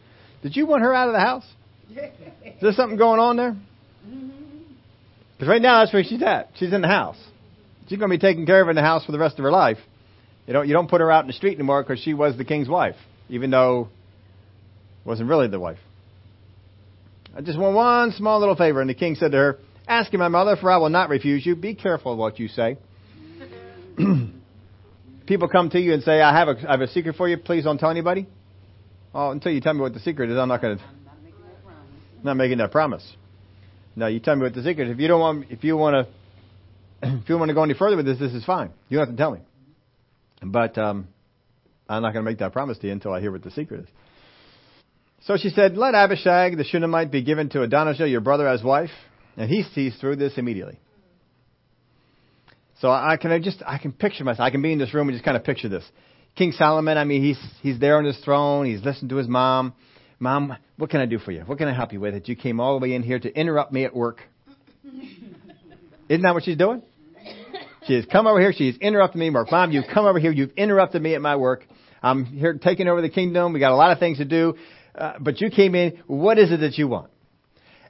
[0.41, 1.45] "Did you want her out of the house?
[1.89, 4.29] Is there something going on there?" Mm-hmm.
[5.33, 6.51] Because right now, that's where she's at.
[6.55, 7.17] She's in the house.
[7.87, 9.51] She's going to be taken care of in the house for the rest of her
[9.51, 9.77] life.
[10.47, 12.45] You don't, you don't put her out in the street anymore because she was the
[12.45, 12.95] king's wife,
[13.31, 13.89] even though
[15.03, 15.79] it wasn't really the wife.
[17.35, 18.81] I just want one small little favor.
[18.81, 21.45] And the king said to her, Ask him, my mother, for I will not refuse
[21.45, 21.55] you.
[21.55, 22.77] Be careful of what you say.
[25.25, 27.37] People come to you and say, I have, a, I have a secret for you.
[27.37, 28.27] Please don't tell anybody.
[29.13, 30.83] Oh, until you tell me what the secret is, I'm not going to.
[32.23, 33.03] Not making that promise.
[33.95, 34.93] No, you tell me what the secret is.
[34.93, 36.07] If you don't want, if you want
[37.01, 38.71] to, if you want to go any further with this, this is fine.
[38.89, 39.39] You don't have to tell me.
[40.43, 41.07] But um,
[41.91, 43.81] I'm not going to make that promise to you until I hear what the secret
[43.81, 43.87] is.
[45.25, 48.89] So she said, Let Abishag the Shunammite be given to Adonijah, your brother, as wife.
[49.37, 50.79] And he sees through this immediately.
[52.79, 54.45] So I can I just I can picture myself.
[54.45, 55.83] I can be in this room and just kind of picture this.
[56.35, 58.65] King Solomon, I mean, he's he's there on his throne.
[58.65, 59.73] He's listening to his mom.
[60.19, 61.41] Mom, what can I do for you?
[61.41, 62.13] What can I help you with?
[62.13, 64.21] That you came all the way in here to interrupt me at work.
[66.09, 66.81] Isn't that what she's doing?
[67.87, 68.53] She has come over here.
[68.53, 69.29] She's interrupted me.
[69.29, 70.31] Mom, you've come over here.
[70.31, 71.65] You've interrupted me at my work.
[72.01, 73.53] I'm here taking over the kingdom.
[73.53, 74.55] We got a lot of things to do.
[74.95, 76.01] Uh, but you came in.
[76.07, 77.11] What is it that you want?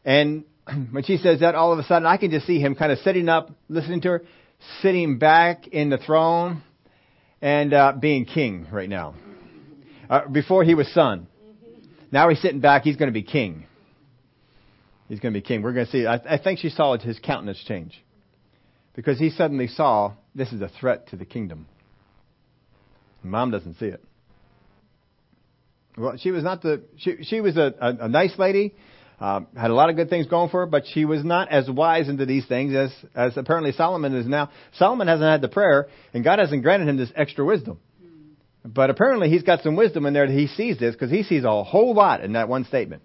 [0.03, 0.43] And
[0.91, 2.99] when she says that, all of a sudden I can just see him kind of
[2.99, 4.23] sitting up, listening to her,
[4.81, 6.61] sitting back in the throne
[7.41, 9.15] and uh, being king right now.
[10.09, 11.27] Uh, before he was son.
[12.11, 12.83] Now he's sitting back.
[12.83, 13.65] He's going to be king.
[15.07, 15.61] He's going to be king.
[15.61, 16.05] We're going to see.
[16.05, 18.03] I, I think she saw his countenance change
[18.93, 21.67] because he suddenly saw this is a threat to the kingdom.
[23.23, 24.03] Mom doesn't see it.
[25.97, 26.83] Well, she was not the.
[26.97, 28.73] She she was a, a, a nice lady,
[29.19, 31.69] uh, had a lot of good things going for her, but she was not as
[31.69, 34.49] wise into these things as as apparently Solomon is now.
[34.73, 37.79] Solomon hasn't had the prayer, and God hasn't granted him this extra wisdom.
[38.63, 41.43] But apparently he's got some wisdom in there that he sees this because he sees
[41.43, 43.01] a whole lot in that one statement,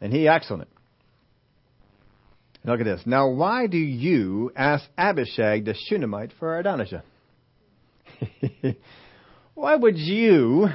[0.00, 0.68] and he acts on it.
[2.64, 3.00] Look at this.
[3.06, 7.02] Now, why do you ask Abishag the Shunammite for Adonijah?
[9.54, 10.68] why would you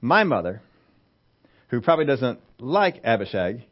[0.00, 0.62] my mother,
[1.68, 3.62] who probably doesn't like Abishag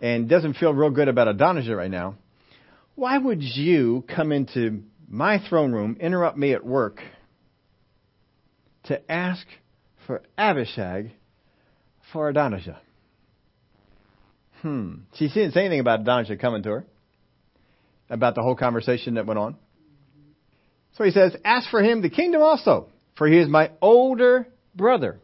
[0.00, 2.16] and doesn't feel real good about Adonijah right now,
[2.94, 7.00] why would you come into my throne room, interrupt me at work,
[8.84, 9.46] to ask
[10.06, 11.10] for Abishag
[12.12, 12.80] for Adonijah?
[14.62, 14.94] Hmm.
[15.14, 16.86] She didn't say anything about Adonijah coming to her,
[18.08, 19.56] about the whole conversation that went on.
[20.96, 25.20] So he says, Ask for him the kingdom also, for he is my older brother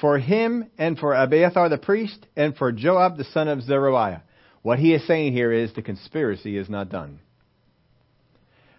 [0.00, 4.22] for him and for Abiathar the priest and for Joab the son of Zeruiah.
[4.62, 7.20] What he is saying here is the conspiracy is not done.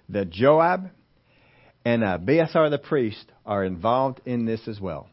[0.09, 0.89] That Joab
[1.85, 5.09] and Abiathar the priest are involved in this as well.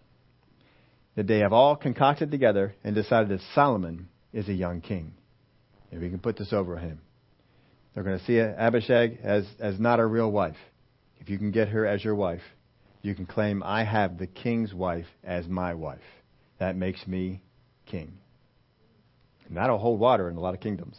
[1.16, 5.14] That they have all concocted together and decided that Solomon is a young king.
[5.90, 7.00] And we can put this over him.
[7.98, 10.54] They're going to see Abishag as, as not a real wife.
[11.18, 12.42] If you can get her as your wife,
[13.02, 15.98] you can claim, I have the king's wife as my wife.
[16.60, 17.40] That makes me
[17.86, 18.12] king.
[19.48, 20.96] And that'll hold water in a lot of kingdoms.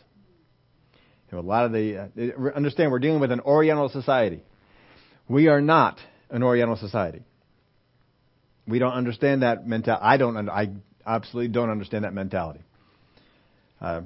[1.31, 4.43] You know, a lot of the, uh, understand we're dealing with an Oriental society.
[5.29, 7.23] We are not an Oriental society.
[8.67, 10.03] We don't understand that mentality.
[10.03, 10.67] I don't, I
[11.07, 12.59] absolutely don't understand that mentality.
[13.79, 14.01] Uh,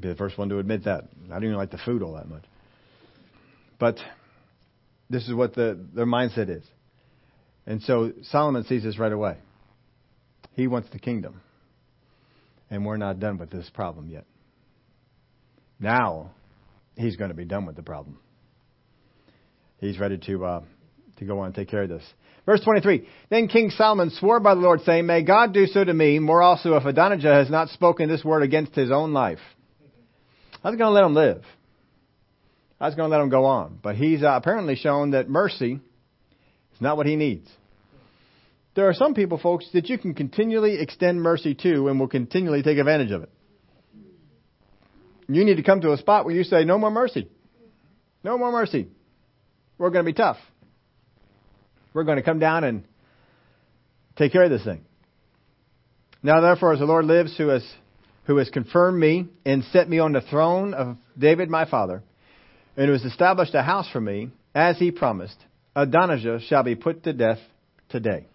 [0.00, 1.04] be the first one to admit that.
[1.26, 2.44] I don't even like the food all that much.
[3.78, 3.98] But
[5.08, 6.64] this is what the, their mindset is.
[7.66, 9.36] And so Solomon sees this right away.
[10.52, 11.40] He wants the kingdom.
[12.70, 14.24] And we're not done with this problem yet.
[15.78, 16.30] Now,
[16.96, 18.18] he's going to be done with the problem.
[19.78, 20.62] He's ready to, uh,
[21.18, 22.02] to go on and take care of this.
[22.46, 23.06] Verse 23.
[23.28, 26.42] Then King Solomon swore by the Lord, saying, May God do so to me, more
[26.42, 29.40] also if Adonijah has not spoken this word against his own life.
[30.66, 31.44] I was going to let him live.
[32.80, 33.78] I was going to let him go on.
[33.80, 37.48] But he's uh, apparently shown that mercy is not what he needs.
[38.74, 42.64] There are some people, folks, that you can continually extend mercy to and will continually
[42.64, 43.30] take advantage of it.
[45.28, 47.28] You need to come to a spot where you say, No more mercy.
[48.24, 48.88] No more mercy.
[49.78, 50.38] We're going to be tough.
[51.94, 52.84] We're going to come down and
[54.16, 54.84] take care of this thing.
[56.24, 57.64] Now, therefore, as the Lord lives, who has,
[58.26, 62.02] who has confirmed me and set me on the throne of David my father,
[62.76, 65.36] and who has established a house for me, as he promised,
[65.74, 67.38] Adonijah shall be put to death
[67.88, 68.26] today.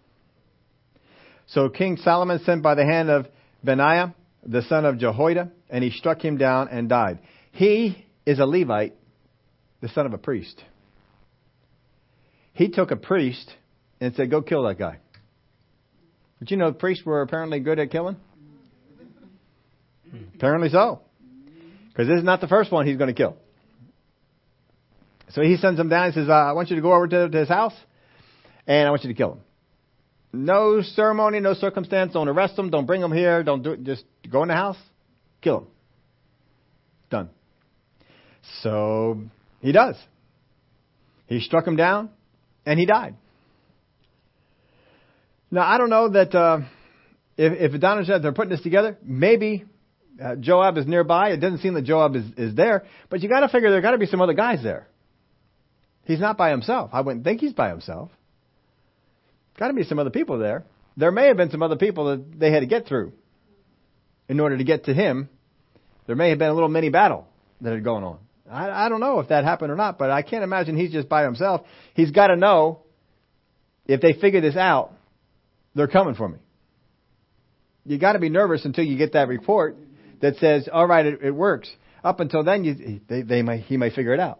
[1.47, 3.27] So King Solomon sent by the hand of
[3.63, 7.19] Benaiah, the son of Jehoiada, and he struck him down and died.
[7.51, 8.95] He is a Levite,
[9.81, 10.63] the son of a priest.
[12.53, 13.53] he took a priest
[13.99, 14.99] and said, "Go kill that guy."
[16.39, 18.17] But you know, priests were apparently good at killing.
[20.35, 21.01] Apparently so,
[21.89, 23.37] because this is not the first one he's going to kill.
[25.29, 26.11] So he sends him down.
[26.11, 27.73] He says, uh, "I want you to go over to, to his house,
[28.67, 29.39] and I want you to kill him."
[30.33, 32.13] No ceremony, no circumstance.
[32.13, 32.69] Don't arrest him.
[32.69, 33.43] Don't bring him here.
[33.43, 33.83] Don't do it.
[33.83, 34.77] Just go in the house,
[35.41, 35.67] kill him.
[37.09, 37.29] Done.
[38.61, 39.21] So
[39.61, 39.95] he does.
[41.27, 42.09] He struck him down,
[42.65, 43.15] and he died.
[45.49, 46.61] Now I don't know that uh,
[47.37, 49.65] if if Adonijah they're putting this together, maybe
[50.21, 51.29] uh, Joab is nearby.
[51.29, 53.91] It doesn't seem that Joab is is there, but you got to figure there got
[53.91, 54.87] to be some other guys there.
[56.05, 56.89] He's not by himself.
[56.93, 58.09] I wouldn't think he's by himself.
[59.57, 60.63] Got to be some other people there.
[60.97, 63.13] There may have been some other people that they had to get through
[64.27, 65.29] in order to get to him.
[66.07, 67.27] There may have been a little mini battle
[67.61, 68.19] that had gone on.
[68.49, 71.07] I, I don't know if that happened or not, but I can't imagine he's just
[71.07, 71.61] by himself.
[71.93, 72.81] He's got to know
[73.85, 74.93] if they figure this out,
[75.75, 76.37] they're coming for me.
[77.85, 79.77] You got to be nervous until you get that report
[80.21, 81.69] that says, "All right, it, it works."
[82.03, 84.39] Up until then, you, they, they he may figure it out.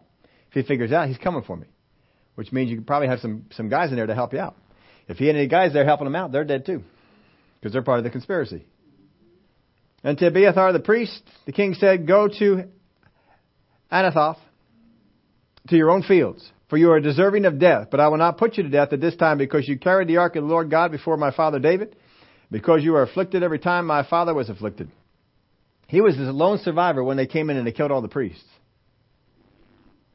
[0.50, 1.68] If he figures it out, he's coming for me,
[2.36, 4.56] which means you could probably have some some guys in there to help you out.
[5.08, 6.84] If he had any guys there helping him out, they're dead too,
[7.60, 8.66] because they're part of the conspiracy.
[10.04, 12.64] And to Abiathar the priest, the king said, "Go to
[13.92, 14.40] Anathoth,
[15.70, 17.90] to your own fields, for you are deserving of death.
[17.92, 20.18] But I will not put you to death at this time, because you carried the
[20.18, 21.96] ark of the Lord God before my father David,
[22.50, 24.90] because you were afflicted every time my father was afflicted."
[25.92, 28.48] He was the lone survivor when they came in and they killed all the priests.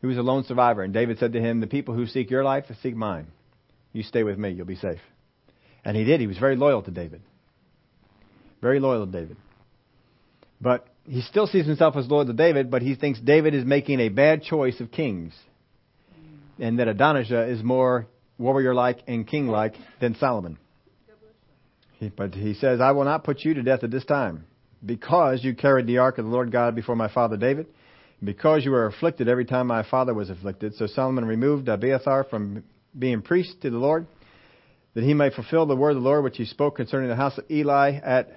[0.01, 2.45] He was a lone survivor, and David said to him, "The people who seek your
[2.45, 3.27] life seek mine."
[3.93, 5.03] You stay with me, you'll be safe.
[5.85, 6.21] And he did.
[6.21, 7.21] He was very loyal to David.
[8.63, 9.37] Very loyal to David.
[10.63, 14.01] But he still sees himself as loyal to David, but he thinks David is making
[14.01, 15.35] a bad choice of kings.
[16.59, 18.07] And that Adonijah is more
[18.39, 20.57] warrior like and king like than Solomon.
[22.17, 24.47] but he says, I will not put you to death at this time,
[24.87, 27.67] because you carried the ark of the Lord God before my father David,
[28.23, 30.75] because you were afflicted every time my father was afflicted.
[30.75, 32.65] So Solomon removed Abiathar from
[32.99, 34.07] being priest to the Lord,
[34.95, 37.37] that he might fulfill the word of the Lord which he spoke concerning the house
[37.37, 38.31] of Eli at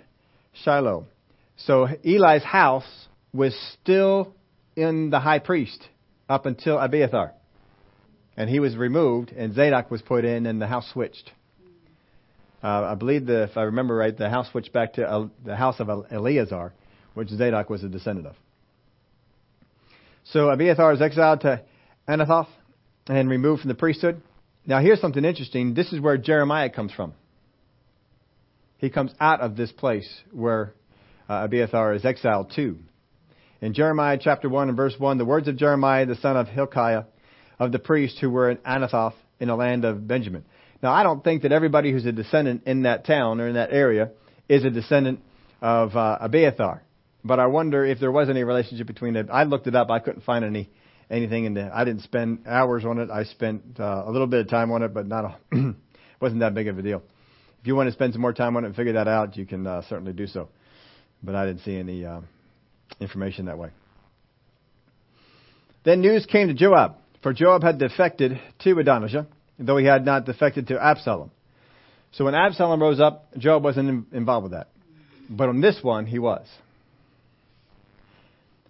[0.64, 1.06] Shiloh.
[1.56, 4.34] So Eli's house was still
[4.76, 5.88] in the high priest
[6.28, 7.34] up until Abiathar.
[8.36, 11.32] And he was removed, and Zadok was put in, and the house switched.
[12.62, 15.56] Uh, I believe that if I remember right, the house switched back to uh, the
[15.56, 16.74] house of Eleazar,
[17.14, 18.36] which Zadok was a descendant of.
[20.26, 21.64] So Abiathar is exiled to
[22.08, 22.48] Anathoth
[23.08, 24.22] and removed from the priesthood.
[24.66, 25.74] Now, here's something interesting.
[25.74, 27.14] This is where Jeremiah comes from.
[28.78, 30.74] He comes out of this place where
[31.30, 32.78] uh, Abiathar is exiled to.
[33.62, 37.04] In Jeremiah chapter 1 and verse 1, the words of Jeremiah, the son of Hilkiah,
[37.58, 40.46] of the priests who were in Anathoth in the land of Benjamin.
[40.82, 43.72] Now, I don't think that everybody who's a descendant in that town or in that
[43.72, 44.12] area
[44.48, 45.20] is a descendant
[45.62, 46.84] of uh, Abiathar.
[47.24, 49.28] But I wonder if there was any relationship between them.
[49.32, 49.92] I looked it up.
[49.92, 50.70] I couldn't find any
[51.10, 51.72] anything in there.
[51.74, 53.10] I didn't spend hours on it.
[53.10, 55.36] I spent uh, a little bit of time on it, but not a,
[56.22, 57.02] wasn't that big of a deal.
[57.62, 59.46] If you want to spend some more time on it and figure that out, you
[59.46, 60.50] can uh, certainly do so.
[61.22, 62.22] But I didn't see any uh,
[63.00, 63.72] information that way.
[65.84, 69.28] Then news came to Joab, for Joab had defected to Adonijah,
[69.60, 71.32] though he had not defected to Absalom.
[72.12, 74.70] So when Absalom rose up, Joab wasn't involved with that.
[75.30, 76.48] But on this one, he was.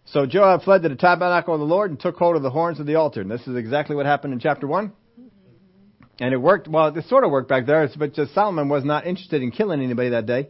[0.06, 2.80] So Joab fled to the tabernacle of the Lord and took hold of the horns
[2.80, 3.22] of the altar.
[3.22, 4.92] And this is exactly what happened in chapter 1.
[6.20, 9.06] And it worked, well, it sort of worked back there, but just Solomon was not
[9.06, 10.50] interested in killing anybody that day.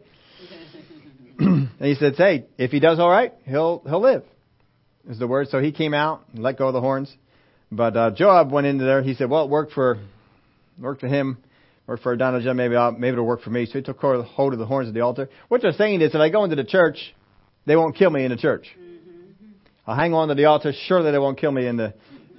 [1.40, 4.24] and he said, hey, if he does all right, he'll, he'll live,
[5.08, 5.50] is the word.
[5.50, 7.14] So he came out and let go of the horns.
[7.72, 9.04] But uh, Joab went into there.
[9.04, 10.00] He said, well, it worked for,
[10.80, 11.38] worked for him,
[11.88, 13.66] worked for Donald Adonijah, maybe, I'll, maybe it'll work for me.
[13.66, 15.30] So he took hold of the horns of the altar.
[15.48, 17.14] What they're saying is, if I go into the church,
[17.66, 18.68] they won't kill me in the church.
[18.80, 19.52] Mm-hmm.
[19.88, 20.72] I'll hang on to the altar.
[20.88, 21.94] Surely they won't kill me in the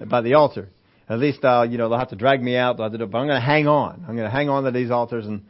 [0.07, 0.69] by the altar.
[1.09, 2.77] At least I'll, you know they'll have to drag me out.
[2.77, 4.05] They'll have to do, but I'm going to hang on.
[4.09, 5.43] I'm going to hang on to these altars, and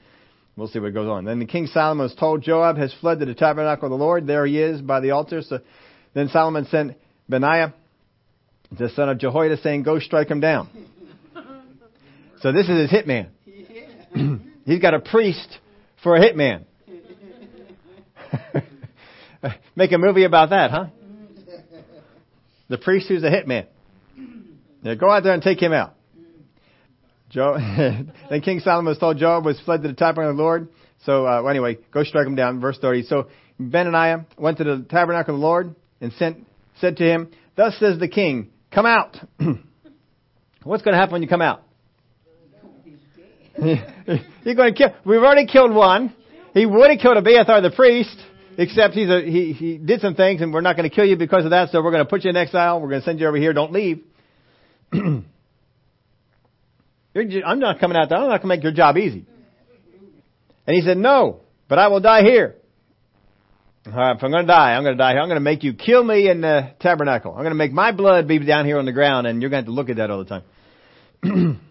[0.57, 1.25] we'll see what goes on.
[1.27, 4.27] Then the king Solomon was told Joab has fled to the tabernacle of the Lord.
[4.27, 5.43] There he is by the altar.
[5.43, 5.61] So
[6.15, 6.97] then Solomon sent
[7.29, 7.75] Benaiah,
[8.77, 10.69] the son of Jehoiada, saying, "Go strike him down."
[12.41, 13.29] So this is his hitman.
[14.65, 15.59] He's got a priest
[16.03, 16.65] for a hitman.
[19.77, 20.87] Make a movie about that, huh?
[22.69, 23.67] The priest who's a hitman.
[24.83, 25.95] Yeah, go out there and take him out.
[27.29, 27.57] Joe,
[28.31, 30.69] then King Solomon was told Joab was fled to the tabernacle of the Lord.
[31.05, 32.61] So uh, anyway, go strike him down.
[32.61, 33.05] Verse 30.
[33.05, 33.29] So
[33.59, 36.47] Benaiah went to the tabernacle of the Lord and sent,
[36.81, 39.17] said to him, Thus says the king, come out.
[40.63, 41.63] What's going to happen when you come out?
[43.61, 44.95] You're going to kill.
[45.05, 46.15] We've already killed one.
[46.55, 48.17] He would have killed Abiathar the priest,
[48.57, 51.17] except he's a, he he did some things, and we're not going to kill you
[51.17, 51.71] because of that.
[51.71, 52.81] So we're going to put you in exile.
[52.81, 53.53] We're going to send you over here.
[53.53, 54.03] Don't leave.
[54.93, 55.25] I'm
[57.59, 58.19] not coming out there.
[58.19, 59.27] I'm not going to make your job easy.
[60.67, 62.57] And he said, No, but I will die here.
[63.87, 65.21] All right, if I'm going to die, I'm going to die here.
[65.21, 67.33] I'm going to make you kill me in the tabernacle.
[67.33, 69.65] I'm going to make my blood be down here on the ground, and you're going
[69.65, 70.43] to have to look at that all the
[71.23, 71.61] time.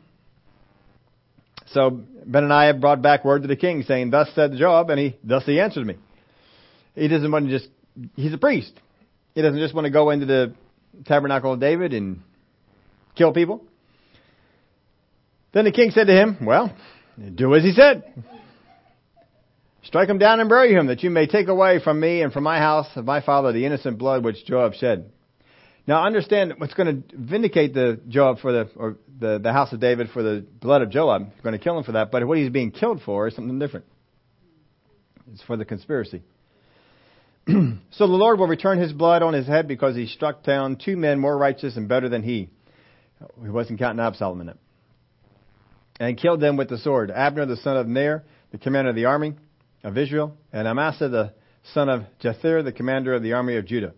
[1.74, 5.46] so Benaniah brought back word to the king, saying, "Thus said Joab," and he thus
[5.46, 5.96] he answered me.
[6.96, 7.70] He doesn't want to just.
[8.16, 8.74] He's a priest.
[9.36, 10.54] He doesn't just want to go into the
[11.06, 12.22] tabernacle of David and
[13.16, 13.64] kill people.
[15.52, 16.74] Then the king said to him, Well,
[17.36, 18.04] do as he said.
[19.84, 22.44] Strike him down and bury him, that you may take away from me and from
[22.44, 25.10] my house of my father the innocent blood which Joab shed.
[25.90, 29.80] Now understand what's going to vindicate the Joab for the or the, the house of
[29.80, 31.22] David for the blood of Joab.
[31.22, 33.58] You're going to kill him for that, but what he's being killed for is something
[33.58, 33.88] different.
[35.34, 36.22] It's for the conspiracy.
[37.48, 40.96] so the Lord will return his blood on his head because he struck down two
[40.96, 42.50] men more righteous and better than he.
[43.42, 44.58] He wasn't counting Absalom in it
[46.00, 47.10] and killed them with the sword.
[47.10, 49.34] Abner the son of Ner, the commander of the army
[49.84, 51.34] of Israel, and Amasa the
[51.74, 53.94] son of Jether, the commander of the army of Judah.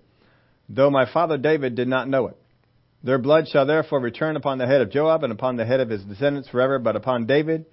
[0.74, 2.38] Though my father David did not know it.
[3.04, 5.90] Their blood shall therefore return upon the head of Joab and upon the head of
[5.90, 7.66] his descendants forever, but upon David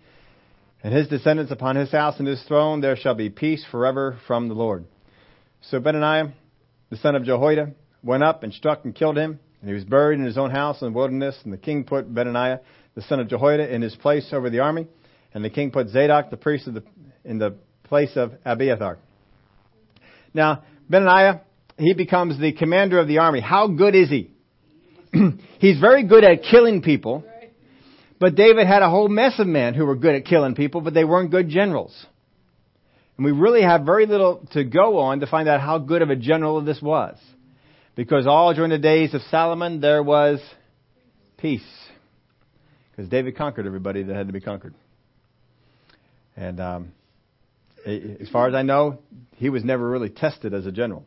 [0.83, 4.49] and his descendants upon his house and his throne there shall be peace forever from
[4.49, 4.85] the Lord.
[5.61, 6.33] So Benaniah,
[6.91, 7.73] the son of Jehoiada,
[8.03, 10.81] went up and struck and killed him, and he was buried in his own house
[10.81, 12.61] in the wilderness, and the king put Benaniah
[12.95, 14.89] the son of Jehoiada, in his place over the army,
[15.35, 16.83] and the king put Zadok, the priest, the,
[17.25, 18.99] in the place of Abiathar.
[20.35, 21.41] Now, Benaniah,
[21.79, 23.41] he becomes the commander of the army.
[23.41, 24.31] How good is he?
[25.59, 27.25] He's very good at killing people,
[28.19, 30.93] but David had a whole mess of men who were good at killing people, but
[30.93, 32.07] they weren't good generals.
[33.17, 36.11] And we really have very little to go on to find out how good of
[36.11, 37.17] a general this was.
[37.97, 40.41] Because all during the days of Solomon, there was
[41.37, 41.67] peace.
[42.91, 44.75] Because David conquered everybody that had to be conquered.
[46.37, 46.93] And um,
[47.85, 48.99] as far as I know,
[49.37, 51.05] he was never really tested as a general.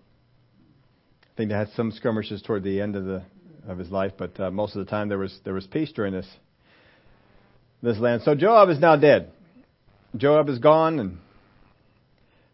[1.41, 3.23] Think they had some skirmishes toward the end of the
[3.67, 6.13] of his life, but uh, most of the time there was there was peace during
[6.13, 6.27] this
[7.81, 8.21] this land.
[8.21, 9.31] So Joab is now dead.
[10.15, 11.17] Joab is gone, and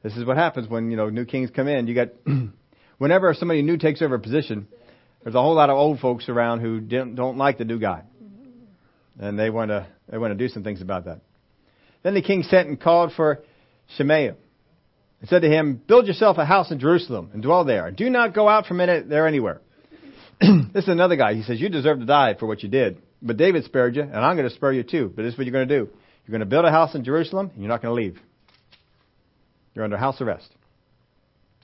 [0.04, 1.88] this is what happens when you know new kings come in.
[1.88, 2.08] You got
[2.98, 4.70] whenever somebody new takes over a position,
[5.22, 8.04] there's a whole lot of old folks around who don't, don't like the new guy
[9.20, 11.20] and they want to they want to do some things about that.
[12.04, 13.44] Then the king sent and called for
[13.98, 14.32] Shimei
[15.20, 17.92] and said to him, "Build yourself a house in Jerusalem and dwell there.
[17.92, 19.62] Do not go out from it there anywhere."
[20.40, 21.34] this is another guy.
[21.34, 24.16] He says, "You deserve to die for what you did, but David spared you, and
[24.16, 25.12] I'm going to spare you too.
[25.16, 25.90] But this is what you're going to do:
[26.26, 28.20] you're going to build a house in Jerusalem, and you're not going to leave.
[29.74, 30.50] You're under house arrest,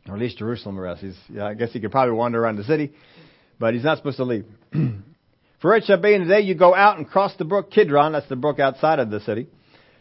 [0.08, 1.01] or at least Jerusalem arrest.
[1.01, 2.93] He's, yeah, I guess he could probably wander around the city,
[3.60, 4.45] but he's not supposed to leave."
[5.64, 8.12] For it shall be in the day you go out and cross the brook Kidron,
[8.12, 9.47] that's the brook outside of the city.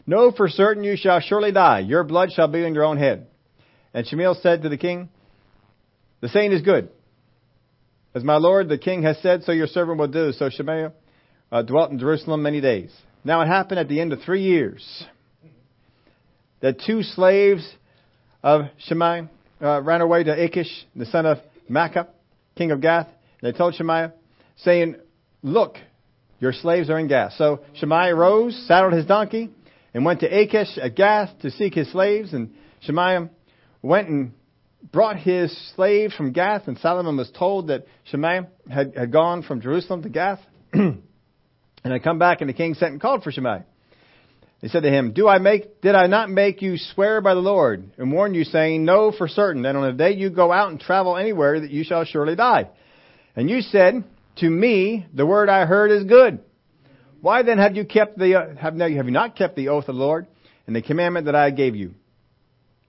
[0.05, 1.79] Know for certain you shall surely die.
[1.79, 3.27] Your blood shall be on your own head.
[3.93, 5.09] And Shimei said to the king,
[6.21, 6.89] The saying is good.
[8.15, 10.31] As my lord the king has said, so your servant will do.
[10.33, 10.89] So Shimei
[11.51, 12.91] uh, dwelt in Jerusalem many days.
[13.23, 15.05] Now it happened at the end of three years
[16.61, 17.67] that two slaves
[18.41, 19.27] of Shimei
[19.61, 21.37] uh, ran away to Achish, the son of
[21.69, 22.07] Maachah,
[22.55, 23.07] king of Gath.
[23.41, 24.09] And they told Shimei,
[24.57, 24.95] saying,
[25.41, 25.77] Look,
[26.39, 27.33] your slaves are in Gath.
[27.37, 29.49] So Shimei rose, saddled his donkey,
[29.93, 32.33] and went to Achish at Gath to seek his slaves.
[32.33, 33.29] And Shimei
[33.83, 34.33] went and
[34.91, 36.67] brought his slaves from Gath.
[36.67, 40.39] And Solomon was told that Shimei had, had gone from Jerusalem to Gath.
[40.73, 41.03] and
[41.83, 43.59] had come back, and the king sent and called for Shimei.
[44.61, 47.41] He said to him, Do I make, did I not make you swear by the
[47.41, 48.85] Lord and warn you, saying,
[49.17, 52.05] for certain that on the day you go out and travel anywhere, that you shall
[52.05, 52.69] surely die?
[53.35, 54.05] And you said,
[54.37, 56.39] to me, the word I heard is good.
[57.19, 60.01] Why then have you kept the, have, have you not kept the oath of the
[60.01, 60.27] Lord
[60.65, 61.95] and the commandment that I gave you?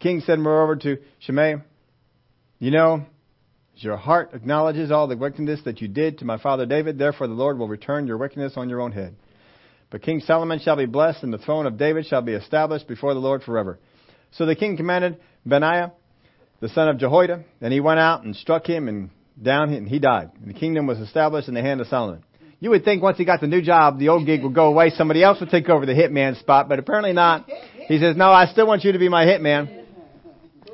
[0.05, 1.55] King said moreover to Shimei,
[2.59, 3.07] you know,
[3.75, 7.27] as your heart acknowledges all the wickedness that you did to my father David, therefore
[7.27, 9.17] the Lord will return your wickedness on your own head.
[9.89, 13.15] But King Solomon shall be blessed, and the throne of David shall be established before
[13.15, 13.79] the Lord forever.
[14.33, 15.95] So the king commanded Benaiah,
[16.61, 19.09] the son of Jehoiada, and he went out and struck him and
[19.43, 20.33] down and he died.
[20.39, 22.23] And the kingdom was established in the hand of Solomon.
[22.61, 24.91] You would think once he got the new job, the old gig would go away.
[24.91, 27.49] Somebody else would take over the hitman spot, but apparently not.
[27.89, 29.84] He says, no, I still want you to be my hitman.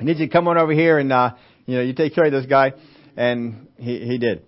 [0.01, 1.35] I need you to come on over here and, uh,
[1.67, 2.73] you know, you take care of this guy.
[3.15, 4.41] And he, he did.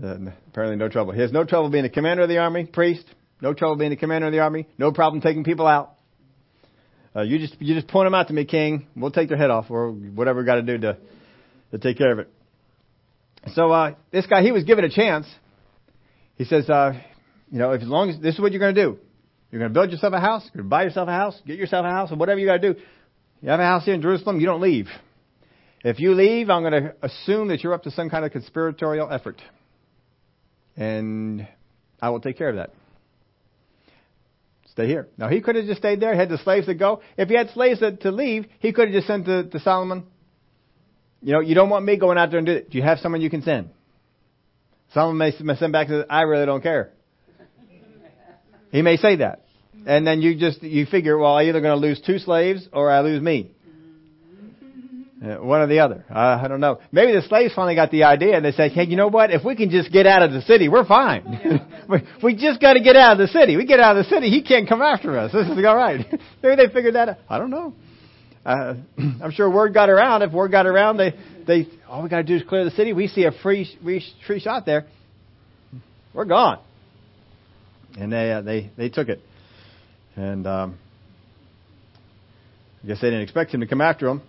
[0.00, 1.12] Uh, apparently no trouble.
[1.12, 3.04] He has no trouble being the commander of the army, priest,
[3.40, 4.68] No trouble being the commander of the army.
[4.78, 5.94] No problem taking people out.
[7.16, 8.86] Uh, you just you just point them out to me, King.
[8.94, 10.96] We'll take their head off or whatever we got to do to
[11.72, 12.30] to take care of it.
[13.54, 15.26] So uh, this guy, he was given a chance.
[16.36, 16.92] He says, uh,
[17.50, 18.98] you know, if as long as this is what you're going to do,
[19.50, 21.58] you're going to build yourself a house, you're going to buy yourself a house, get
[21.58, 22.80] yourself a house, or whatever you got to do.
[23.42, 24.86] You have a house here in Jerusalem, you don't leave.
[25.84, 29.10] If you leave, I'm going to assume that you're up to some kind of conspiratorial
[29.10, 29.42] effort.
[30.76, 31.46] And
[32.00, 32.70] I will take care of that.
[34.70, 35.08] Stay here.
[35.18, 37.02] Now, he could have just stayed there, had the slaves to go.
[37.18, 40.04] If he had slaves to, to leave, he could have just sent to, to Solomon,
[41.20, 42.70] you know, you don't want me going out there and do it.
[42.70, 43.70] Do you have someone you can send?
[44.94, 46.90] Solomon may, may send back to, I really don't care.
[48.70, 49.44] He may say that.
[49.86, 52.90] And then you just, you figure, well, I'm either going to lose two slaves or
[52.90, 53.50] I lose me.
[55.22, 56.04] Uh, one or the other.
[56.10, 56.80] Uh, I don't know.
[56.90, 59.30] Maybe the slaves finally got the idea and they said, hey, you know what?
[59.30, 61.62] If we can just get out of the city, we're fine.
[62.22, 63.56] we just got to get out of the city.
[63.56, 65.30] We get out of the city, he can't come after us.
[65.32, 66.04] This is all right.
[66.42, 67.16] Maybe they figured that out.
[67.28, 67.72] I don't know.
[68.44, 70.22] Uh, I'm sure word got around.
[70.22, 71.14] If word got around, they,
[71.46, 72.92] they, all we got to do is clear the city.
[72.92, 74.86] We see a free, free, free shot there.
[76.12, 76.58] We're gone.
[77.96, 79.20] And they, uh, they, they took it.
[80.16, 80.78] And, um,
[82.82, 84.22] I guess they didn't expect him to come after them.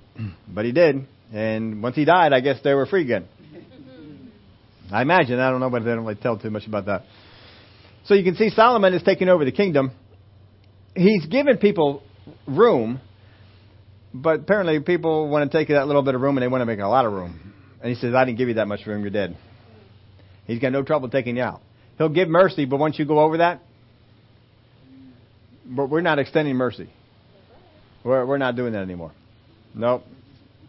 [0.48, 1.08] But he did.
[1.34, 3.28] And once he died, I guess they were free again.
[4.92, 5.40] I imagine.
[5.40, 7.04] I don't know, but they don't really tell too much about that.
[8.06, 9.92] So you can see Solomon is taking over the kingdom.
[10.96, 12.04] He's given people
[12.48, 13.00] room,
[14.14, 16.66] but apparently people want to take that little bit of room and they want to
[16.66, 17.54] make a lot of room.
[17.82, 19.36] And he says, I didn't give you that much room, you're dead.
[20.46, 21.62] He's got no trouble taking you out.
[21.98, 23.62] He'll give mercy, but once you go over that,
[25.66, 26.89] but we're not extending mercy.
[28.03, 29.11] We're, we're not doing that anymore.
[29.74, 30.03] Nope.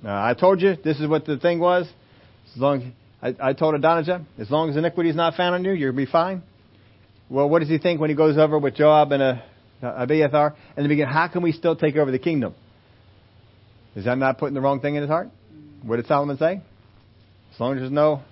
[0.05, 1.87] Uh, I told you this is what the thing was.
[2.55, 2.93] As long
[3.23, 6.07] I, I told Adonijah, as long as iniquity is not found in you, you'll be
[6.07, 6.43] fine.
[7.31, 9.37] Well, what does he think when he goes over with Joab and uh,
[9.83, 10.55] Abiathar?
[10.77, 12.55] And the beginning, how can we still take over the kingdom?
[13.97, 15.29] Is that not putting the wrong thing in his heart?
[15.83, 16.61] What did Solomon say?
[17.55, 18.23] As long as there's no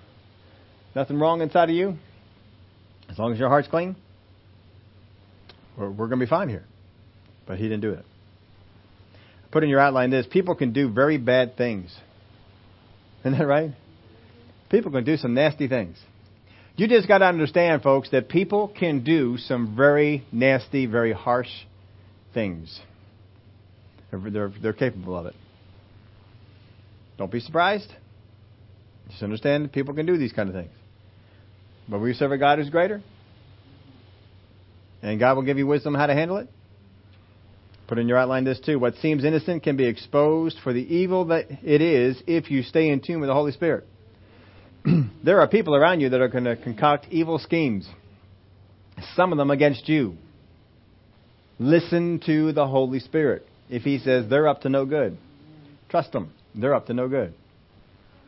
[0.95, 1.97] nothing wrong inside of you,
[3.09, 3.95] as long as your heart's clean,
[5.77, 6.65] we're, we're going to be fine here.
[7.45, 8.05] But he didn't do it
[9.53, 11.95] put in your outline this people can do very bad things.
[13.21, 13.71] Isn't that right?
[14.69, 15.97] People can do some nasty things.
[16.75, 21.51] You just got to understand, folks, that people can do some very nasty, very harsh
[22.33, 22.81] things.
[24.09, 25.35] They're, they're, they're capable of it.
[27.19, 27.93] Don't be surprised.
[29.11, 30.73] Just understand that people can do these kind of things.
[31.87, 33.03] But we serve a God who's greater.
[35.03, 36.47] And God will give you wisdom how to handle it.
[37.87, 38.79] Put in your outline this too.
[38.79, 42.87] What seems innocent can be exposed for the evil that it is if you stay
[42.87, 43.85] in tune with the Holy Spirit.
[45.23, 47.87] there are people around you that are going to concoct evil schemes,
[49.15, 50.15] some of them against you.
[51.59, 53.45] Listen to the Holy Spirit.
[53.69, 55.17] If He says they're up to no good,
[55.89, 56.31] trust them.
[56.55, 57.33] They're up to no good.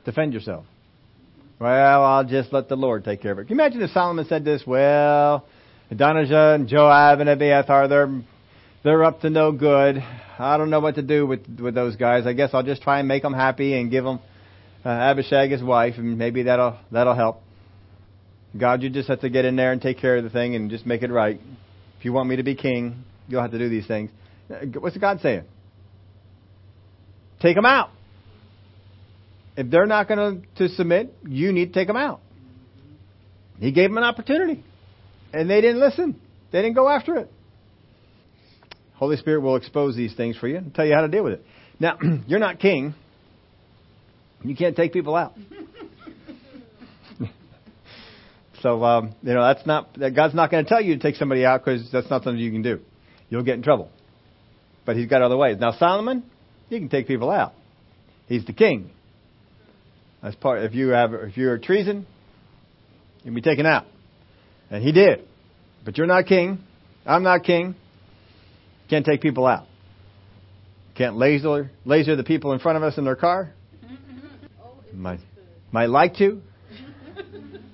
[0.03, 0.65] Defend yourself.
[1.59, 3.47] Well, I'll just let the Lord take care of it.
[3.47, 4.63] Can you imagine if Solomon said this?
[4.67, 5.45] Well,
[5.91, 8.21] Adonijah and Joab and Abiathar, they're
[8.83, 10.03] they're up to no good.
[10.37, 12.25] I don't know what to do with with those guys.
[12.25, 14.19] I guess I'll just try and make them happy and give them
[14.83, 17.41] uh, Abishag his wife, and maybe that'll that'll help.
[18.57, 20.69] God, you just have to get in there and take care of the thing and
[20.69, 21.39] just make it right.
[21.99, 24.11] If you want me to be king, you'll have to do these things.
[24.49, 25.43] Uh, what's God saying?
[27.41, 27.89] Take them out.
[29.57, 32.21] If they're not going to submit, you need to take them out.
[33.59, 34.63] He gave them an opportunity,
[35.35, 36.19] and they didn't listen.
[36.51, 37.31] They didn't go after it.
[38.93, 41.33] Holy Spirit will expose these things for you and tell you how to deal with
[41.33, 41.45] it.
[41.79, 42.95] Now, you're not king.
[44.43, 45.33] You can't take people out.
[48.61, 51.15] so, um, you know, that's not, that God's not going to tell you to take
[51.15, 52.79] somebody out because that's not something you can do.
[53.29, 53.89] You'll get in trouble.
[54.85, 55.57] But he's got other ways.
[55.59, 56.23] Now, Solomon,
[56.69, 57.53] he can take people out.
[58.27, 58.91] He's the king.
[60.23, 62.07] That's part, if you have, if you're treason,
[63.23, 63.85] you'll be taken out.
[64.69, 65.27] And he did.
[65.83, 66.59] But you're not king.
[67.05, 67.75] I'm not king.
[68.89, 69.67] Can't take people out.
[70.95, 73.53] Can't laser laser the people in front of us in their car.
[74.93, 75.19] Might
[75.71, 76.41] might like to,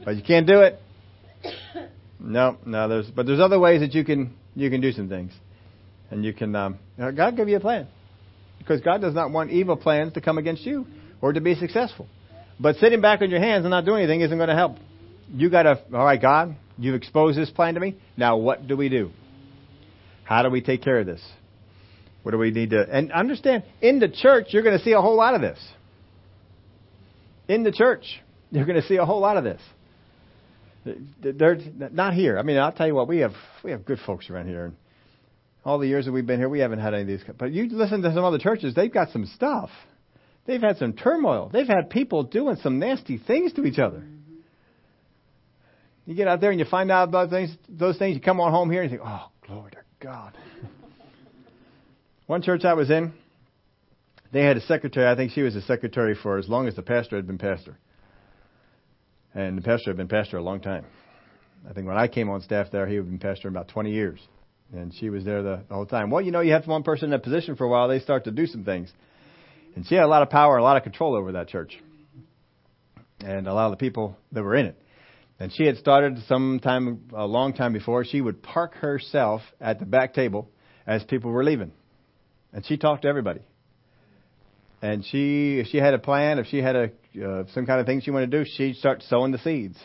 [0.04, 0.80] but you can't do it.
[2.20, 2.88] No, no.
[2.88, 5.32] There's but there's other ways that you can you can do some things,
[6.10, 6.56] and you can.
[6.56, 7.88] Um, God give you a plan,
[8.58, 10.88] because God does not want evil plans to come against you
[11.22, 12.08] or to be successful.
[12.60, 14.78] But sitting back on your hands and not doing anything isn't going to help.
[15.32, 15.80] You got to.
[15.94, 17.98] All right, God, you've exposed this plan to me.
[18.18, 19.12] Now what do we do?
[20.24, 21.22] How do we take care of this?
[22.24, 22.86] What do we need to.
[22.90, 25.60] And understand, in the church, you're going to see a whole lot of this.
[27.48, 28.22] In the church,
[28.52, 29.62] you're going to see a whole lot of this.
[31.22, 31.58] They're
[31.92, 32.40] not here.
[32.40, 34.66] I mean, I'll tell you what, we have we have good folks around here.
[34.66, 34.76] And
[35.64, 37.22] all the years that we've been here, we haven't had any of these.
[37.38, 39.70] But you listen to some other churches; they've got some stuff.
[40.46, 41.50] They've had some turmoil.
[41.54, 44.04] They've had people doing some nasty things to each other.
[46.06, 48.16] You get out there and you find out about things, those things.
[48.16, 50.38] You come on home here and you think, "Oh, glory to God."
[52.28, 53.14] One church I was in,
[54.32, 55.08] they had a secretary.
[55.08, 57.78] I think she was a secretary for as long as the pastor had been pastor.
[59.34, 60.86] And the pastor had been pastor a long time.
[61.70, 64.20] I think when I came on staff there, he had been pastor about 20 years.
[64.74, 66.10] And she was there the, the whole time.
[66.10, 68.24] Well, you know, you have one person in a position for a while, they start
[68.24, 68.92] to do some things.
[69.76, 71.78] And she had a lot of power a lot of control over that church.
[73.20, 74.81] And a lot of the people that were in it.
[75.42, 79.80] And she had started some time, a long time before, she would park herself at
[79.80, 80.48] the back table
[80.86, 81.72] as people were leaving.
[82.54, 83.40] And she talked to everybody.
[84.84, 87.88] And she, if she had a plan, if she had a uh, some kind of
[87.88, 89.80] thing she wanted to do, she'd start sowing the seeds.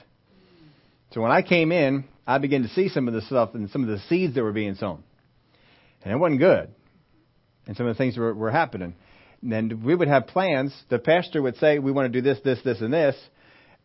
[1.12, 3.82] So when I came in, I began to see some of the stuff and some
[3.82, 5.04] of the seeds that were being sown,
[6.04, 6.68] and it wasn't good.
[7.66, 8.94] And some of the things were, were happening.
[9.42, 10.74] And we would have plans.
[10.90, 13.16] The pastor would say, "We want to do this, this, this, and this,"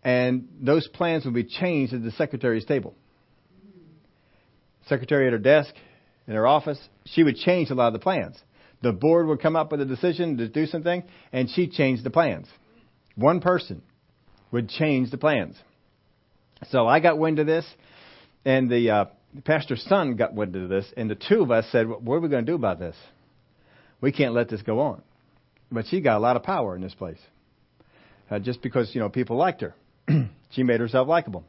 [0.03, 2.95] and those plans would be changed at the secretary's table.
[4.87, 5.73] Secretary at her desk,
[6.27, 8.37] in her office, she would change a lot of the plans.
[8.81, 12.09] The board would come up with a decision to do something, and she'd change the
[12.09, 12.47] plans.
[13.15, 13.81] One person
[14.51, 15.55] would change the plans.
[16.69, 17.65] So I got wind of this,
[18.43, 19.05] and the, uh,
[19.43, 22.29] pastor's son got wind of this, and the two of us said, What are we
[22.29, 22.95] going to do about this?
[24.01, 25.01] We can't let this go on.
[25.71, 27.19] But she got a lot of power in this place.
[28.29, 29.75] Uh, just because, you know, people liked her.
[30.51, 31.43] she made herself likable.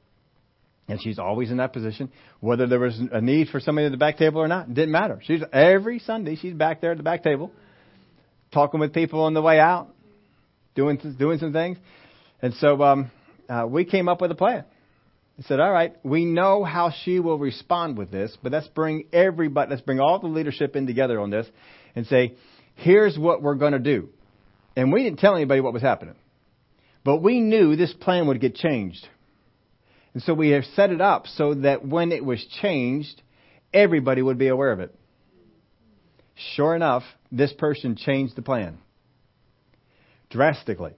[0.89, 2.11] And she's always in that position,
[2.41, 4.69] whether there was a need for somebody at the back table or not.
[4.69, 5.21] It didn't matter.
[5.25, 7.53] She's every Sunday she's back there at the back table,
[8.53, 9.89] talking with people on the way out,
[10.75, 11.79] doing doing some things.
[12.43, 13.11] And so um,
[13.49, 14.65] uh, we came up with a plan.
[15.39, 19.05] We said, "All right, we know how she will respond with this, but let's bring
[19.13, 21.47] everybody, let's bring all the leadership in together on this,
[21.95, 22.35] and say,
[22.75, 24.09] here's what we're going to do."
[24.77, 26.17] And we didn't tell anybody what was happening,
[27.05, 29.07] but we knew this plan would get changed.
[30.15, 33.23] And so we have set it up so that when it was changed,
[33.73, 34.95] everybody would be aware of it.
[36.55, 38.79] Sure enough, this person changed the plan
[40.31, 40.93] drastically,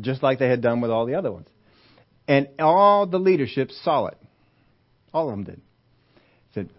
[0.00, 1.46] just like they had done with all the other ones.
[2.26, 4.18] And all the leadership saw it.
[5.12, 5.60] All of them did.
[6.54, 6.70] Said,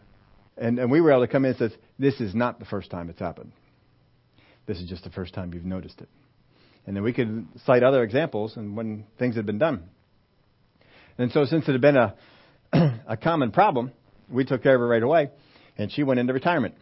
[0.57, 2.89] and, and we were able to come in and say, this is not the first
[2.89, 3.51] time it's happened.
[4.65, 6.09] This is just the first time you've noticed it.
[6.85, 9.89] And then we could cite other examples and when things had been done.
[11.17, 12.15] And so since it had been a,
[13.07, 13.91] a common problem,
[14.29, 15.29] we took care of her right away,
[15.77, 16.75] and she went into retirement.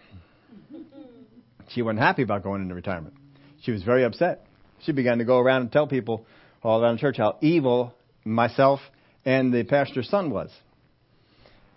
[1.70, 3.16] She wasn't happy about going into retirement.
[3.62, 4.46] She was very upset.
[4.82, 6.26] She began to go around and tell people
[6.62, 7.94] all around the church how evil
[8.26, 8.80] myself
[9.26, 10.50] and the pastor's son was.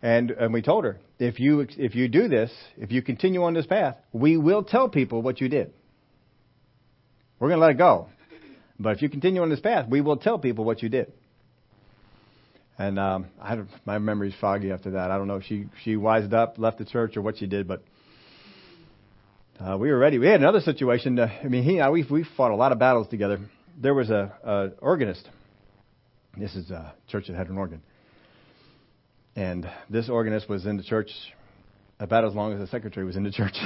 [0.03, 3.55] And, and we told her, if you, if you do this, if you continue on
[3.55, 5.72] this path, we will tell people what you did.
[7.39, 8.09] We're going to let it go.
[8.79, 11.12] But if you continue on this path, we will tell people what you did.
[12.79, 15.11] And um, I my memory's foggy after that.
[15.11, 17.66] I don't know if she she wised up, left the church, or what she did,
[17.66, 17.83] but
[19.59, 20.18] uh, we were ready.
[20.18, 21.16] We had another situation.
[21.16, 23.41] To, I mean, he we we fought a lot of battles together.
[23.81, 25.27] There was a, a organist.
[26.37, 27.81] This is a church that had an organ,
[29.35, 31.11] and this organist was in the church
[31.99, 33.57] about as long as the secretary was in the church,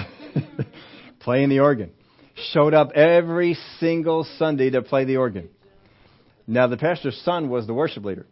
[1.19, 1.91] playing the organ.
[2.53, 5.51] Showed up every single Sunday to play the organ.
[6.47, 8.27] Now the pastor's son was the worship leader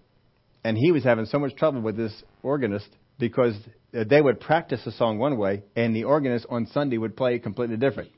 [0.64, 2.88] and he was having so much trouble with this organist
[3.18, 3.54] because
[3.92, 7.42] they would practice a song one way, and the organist on Sunday would play it
[7.42, 8.10] completely different.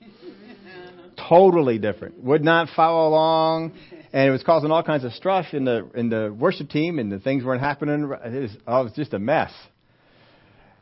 [1.29, 2.23] totally different.
[2.25, 3.73] Would not follow along,
[4.13, 7.11] and it was causing all kinds of strife in the in the worship team, and
[7.11, 8.11] the things weren't happening.
[8.25, 9.53] It was, oh, it was just a mess.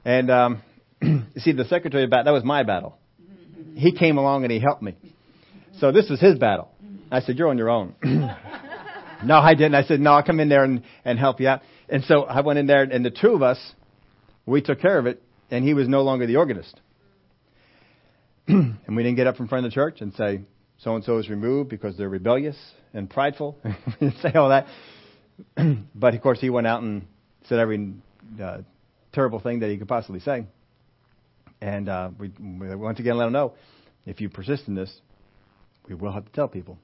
[0.05, 0.63] And um,
[1.03, 2.97] you see, the secretary battle, that was my battle.
[3.75, 4.97] He came along and he helped me.
[5.79, 6.71] So this was his battle.
[7.11, 7.95] I said, "You're on your own."
[9.25, 9.75] No, I didn't.
[9.75, 11.63] I said, no, I'll come in there and, and help you out.
[11.89, 13.59] And so I went in there, and the two of us,
[14.47, 16.81] we took care of it, and he was no longer the organist.
[18.47, 20.41] and we didn't get up in front of the church and say,
[20.79, 22.57] so and so is removed because they're rebellious
[22.95, 23.59] and prideful.
[24.01, 24.67] And say all that.
[25.95, 27.07] but of course, he went out and
[27.49, 27.95] said every
[28.41, 28.59] uh,
[29.13, 30.47] terrible thing that he could possibly say.
[31.61, 33.55] And uh, we, once again let him know
[34.07, 34.93] if you persist in this,
[35.89, 36.79] we will have to tell people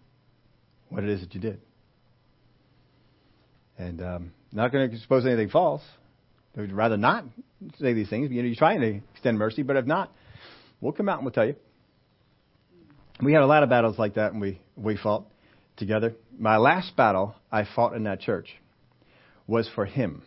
[0.88, 1.60] what it is that you did.
[3.78, 5.82] And um, not going to expose anything false.
[6.56, 7.24] We'd rather not
[7.78, 8.30] say these things.
[8.30, 10.12] You know, you're trying to extend mercy, but if not,
[10.80, 11.56] we'll come out and we'll tell you.
[13.20, 15.24] We had a lot of battles like that, and we we fought
[15.76, 16.14] together.
[16.38, 18.48] My last battle I fought in that church
[19.46, 20.22] was for him.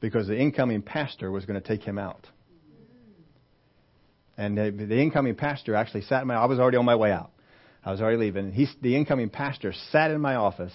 [0.00, 2.26] Because the incoming pastor was going to take him out.
[4.38, 6.44] And the, incoming pastor actually sat in my office.
[6.44, 7.32] I was already on my way out.
[7.84, 8.52] I was already leaving.
[8.52, 10.72] He, the incoming pastor sat in my office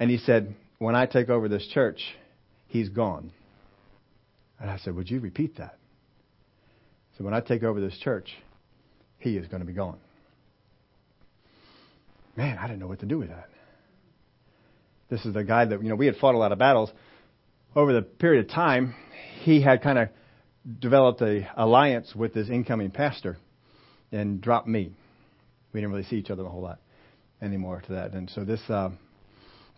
[0.00, 2.00] and he said, When I take over this church,
[2.66, 3.30] he's gone.
[4.58, 5.78] And I said, Would you repeat that?
[7.16, 8.28] So when I take over this church,
[9.18, 9.98] he is going to be gone.
[12.36, 13.48] Man, I didn't know what to do with that.
[15.10, 16.90] This is the guy that, you know, we had fought a lot of battles.
[17.76, 18.96] Over the period of time,
[19.42, 20.08] he had kind of
[20.80, 23.36] developed a alliance with this incoming pastor
[24.12, 24.92] and dropped me.
[25.72, 26.80] We didn't really see each other a whole lot
[27.42, 28.12] anymore to that.
[28.12, 28.90] And so this, uh,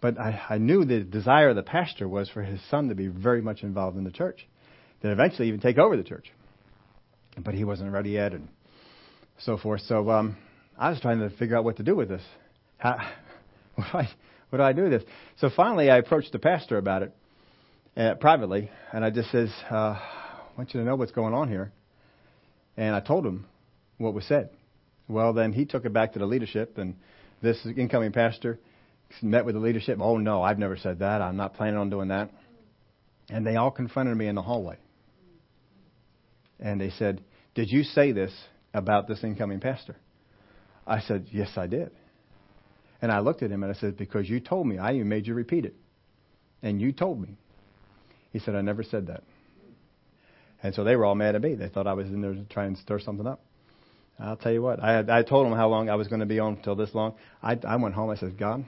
[0.01, 3.09] but I, I knew the desire of the pastor was for his son to be
[3.09, 4.47] very much involved in the church,
[5.03, 6.31] that eventually even take over the church.
[7.39, 8.49] But he wasn't ready yet, and
[9.41, 9.83] so forth.
[9.89, 10.37] So um,
[10.79, 12.23] I was trying to figure out what to do with this.
[12.79, 12.97] How,
[13.75, 14.09] what, do I,
[14.51, 15.03] what do I do with this?
[15.39, 17.13] So finally, I approached the pastor about it
[17.97, 19.99] uh, privately, and I just says, uh,
[20.57, 21.73] "I want you to know what's going on here."
[22.77, 23.47] And I told him
[23.99, 24.51] what was said.
[25.09, 26.97] Well, then he took it back to the leadership, and
[27.43, 28.59] this incoming pastor
[29.23, 29.99] met with the leadership.
[30.01, 31.23] Oh no, I've never said that.
[31.23, 32.31] I'm not planning on doing that.
[33.29, 34.79] And they all confronted me in the hallway.
[36.59, 37.23] And they said,
[37.55, 38.33] Did you say this
[38.73, 39.97] about this incoming pastor?
[40.87, 41.91] I said, Yes, I did.
[43.03, 44.79] And I looked at him and I said, Because you told me.
[44.79, 45.75] I even made you repeat it.
[46.63, 47.37] And you told me.
[48.33, 49.23] He said, I never said that.
[50.63, 51.55] And so they were all mad at me.
[51.55, 53.41] They thought I was in there to try and stir something up.
[54.19, 54.83] I'll tell you what.
[54.83, 56.95] I had, I told them how long I was going to be on until this
[56.95, 57.15] long.
[57.43, 58.11] I, I went home.
[58.11, 58.65] I said, God,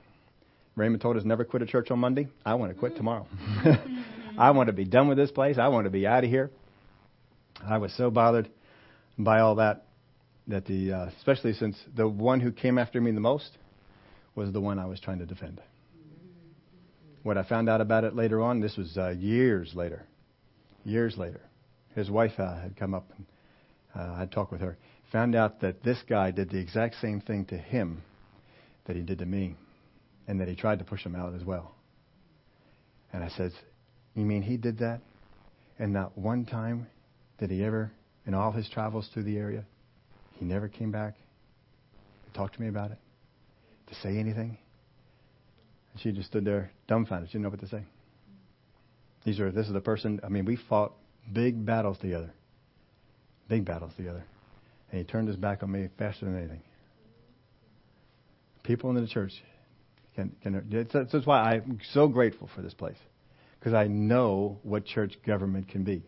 [0.76, 2.28] Raymond told us never quit a church on Monday.
[2.45, 3.26] I want to quit tomorrow.
[4.39, 5.57] I want to be done with this place.
[5.59, 6.51] I want to be out of here.
[7.66, 8.49] I was so bothered
[9.18, 9.84] by all that
[10.47, 13.51] that the uh, especially since the one who came after me the most
[14.34, 15.61] was the one I was trying to defend.
[17.22, 20.05] What I found out about it later on, this was uh, years later,
[20.84, 21.41] years later.
[21.99, 23.26] His wife uh, had come up and
[23.94, 24.78] uh, I'd talked with her.
[25.11, 28.03] Found out that this guy did the exact same thing to him
[28.86, 29.57] that he did to me,
[30.28, 31.74] and that he tried to push him out as well.
[33.12, 33.53] And I said,
[34.14, 35.01] "You mean he did that,
[35.78, 36.86] and not one time
[37.38, 37.90] did he ever,
[38.26, 39.64] in all his travels through the area,
[40.38, 41.16] he never came back
[42.26, 42.99] to talk to me about it,
[43.88, 44.57] to say anything.
[45.92, 47.28] And she just stood there dumbfounded.
[47.30, 47.82] She didn't know what to say.
[49.24, 50.92] These are, this is the person, I mean, we fought
[51.33, 52.33] big battles together.
[53.49, 54.24] Big battles together.
[54.91, 56.62] And he turned his back on me faster than anything.
[58.62, 59.33] People in the church
[60.14, 62.97] can, can that's why I'm so grateful for this place.
[63.59, 66.03] Because I know what church government can be.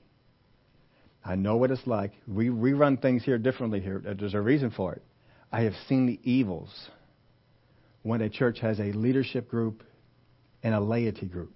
[1.24, 2.12] I know what it's like.
[2.26, 4.02] We, we run things here differently here.
[4.18, 5.02] There's a reason for it.
[5.52, 6.70] I have seen the evils
[8.02, 9.82] when a church has a leadership group
[10.62, 11.52] and a laity group.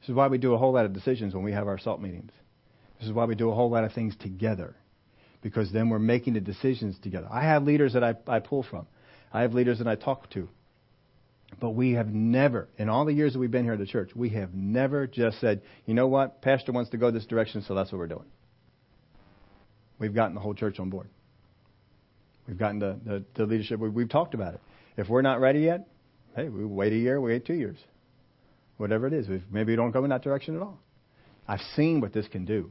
[0.00, 2.00] This is why we do a whole lot of decisions when we have our SALT
[2.00, 2.30] meetings.
[2.98, 4.74] This is why we do a whole lot of things together.
[5.42, 7.28] Because then we're making the decisions together.
[7.30, 8.86] I have leaders that I, I pull from.
[9.32, 10.48] I have leaders that I talk to.
[11.60, 14.10] But we have never, in all the years that we've been here at the church,
[14.16, 17.74] we have never just said, you know what, Pastor wants to go this direction, so
[17.74, 18.26] that's what we're doing
[19.98, 21.08] we've gotten the whole church on board.
[22.46, 23.80] We've gotten the, the, the leadership.
[23.80, 24.60] We, we've talked about it.
[24.96, 25.88] If we're not ready yet,
[26.34, 27.76] hey, we wait a year, we wait two years.
[28.76, 29.26] Whatever it is.
[29.50, 30.78] Maybe we don't go in that direction at all.
[31.48, 32.70] I've seen what this can do.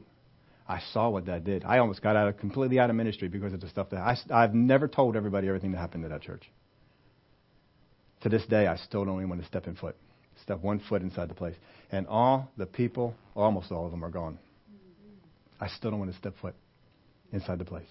[0.68, 1.64] I saw what that did.
[1.64, 4.16] I almost got out of completely out of ministry because of the stuff that I,
[4.30, 6.42] I've never told everybody everything that happened to that church.
[8.22, 9.94] To this day, I still don't even want to step in foot,
[10.42, 11.54] step one foot inside the place.
[11.92, 14.38] And all the people, almost all of them, are gone.
[15.60, 16.54] I still don't want to step foot
[17.32, 17.86] inside the place.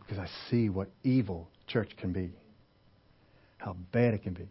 [0.00, 2.30] Because I see what evil church can be,
[3.56, 4.48] how bad it can be.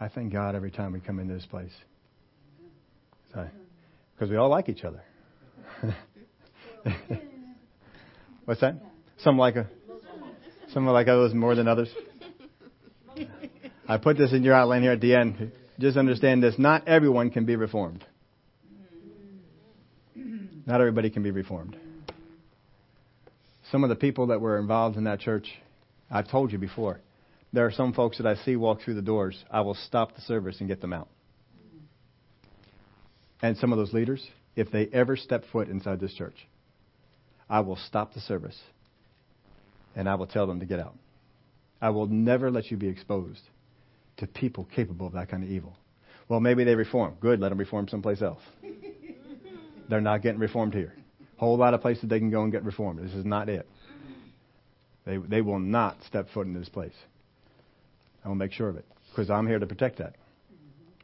[0.00, 1.72] I thank God every time we come into this place.
[3.30, 5.02] Because we all like each other.
[8.44, 8.76] What's that?
[9.18, 9.68] Some like a,
[10.72, 11.88] some like others more than others.
[13.88, 15.52] I put this in your outline here at the end.
[15.78, 18.04] Just understand this: not everyone can be reformed.
[20.66, 21.76] Not everybody can be reformed.
[23.70, 25.48] Some of the people that were involved in that church,
[26.10, 27.00] I've told you before,
[27.52, 29.42] there are some folks that I see walk through the doors.
[29.50, 31.08] I will stop the service and get them out.
[33.40, 34.24] And some of those leaders,
[34.56, 36.46] if they ever step foot inside this church,
[37.48, 38.58] I will stop the service
[39.94, 40.94] and I will tell them to get out.
[41.80, 43.42] I will never let you be exposed
[44.18, 45.76] to people capable of that kind of evil.
[46.28, 47.14] Well, maybe they reform.
[47.20, 48.40] Good, let them reform someplace else.
[49.88, 50.94] They're not getting reformed here
[51.42, 53.00] whole lot of places they can go and get reformed.
[53.00, 53.66] This is not it.
[55.04, 56.94] They, they will not step foot in this place.
[58.24, 60.14] I will make sure of it because I'm here to protect that.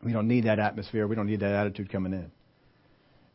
[0.04, 1.08] We don't need that atmosphere.
[1.08, 2.30] We don't need that attitude coming in.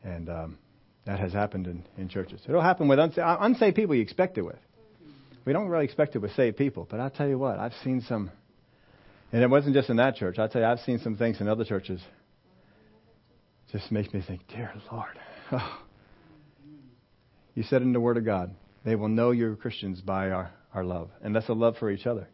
[0.03, 0.57] And um,
[1.05, 2.41] that has happened in, in churches.
[2.47, 4.59] It'll happen with unsaved, unsaved people you expect it with.
[5.45, 6.87] We don't really expect it with saved people.
[6.89, 8.31] But I'll tell you what, I've seen some,
[9.31, 10.39] and it wasn't just in that church.
[10.39, 12.01] I'll tell you, I've seen some things in other churches.
[13.71, 15.19] Just makes me think, dear Lord.
[15.51, 15.79] Oh.
[17.53, 20.83] You said in the Word of God, they will know you're Christians by our, our
[20.83, 21.09] love.
[21.21, 22.27] And that's a love for each other.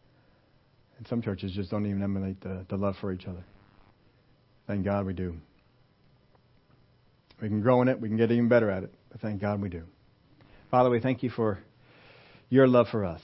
[0.98, 3.44] And some churches just don't even emulate the, the love for each other.
[4.68, 5.36] Thank God we do.
[7.42, 8.00] We can grow in it.
[8.00, 8.94] We can get even better at it.
[9.12, 9.84] But thank God we do.
[10.72, 11.60] Father, we thank you for
[12.50, 13.22] your love for us.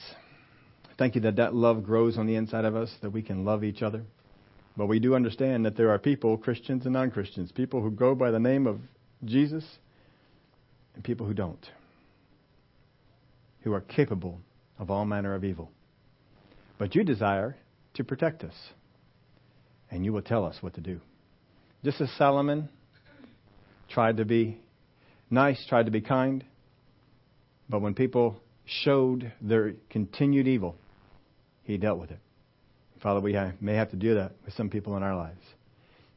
[0.98, 3.64] Thank you that that love grows on the inside of us, that we can love
[3.64, 4.04] each other.
[4.78, 8.16] But we do understand that there are people, Christians and non Christians, people who go
[8.16, 8.80] by the name of
[9.24, 9.64] Jesus
[10.96, 11.66] and people who don't,
[13.62, 14.40] who are capable
[14.80, 15.72] of all manner of evil.
[16.78, 17.56] But you desire
[17.94, 18.54] to protect us,
[19.90, 21.00] and you will tell us what to do.
[21.84, 22.70] Just as Solomon
[23.90, 24.60] tried to be
[25.30, 26.44] nice, tried to be kind.
[27.70, 30.76] But when people showed their continued evil,
[31.64, 32.20] he dealt with it.
[33.02, 35.42] Father, we may have to do that with some people in our lives.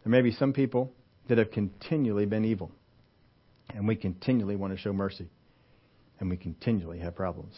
[0.05, 0.93] There may be some people
[1.29, 2.71] that have continually been evil,
[3.75, 5.29] and we continually want to show mercy,
[6.21, 7.55] and we continually have problems.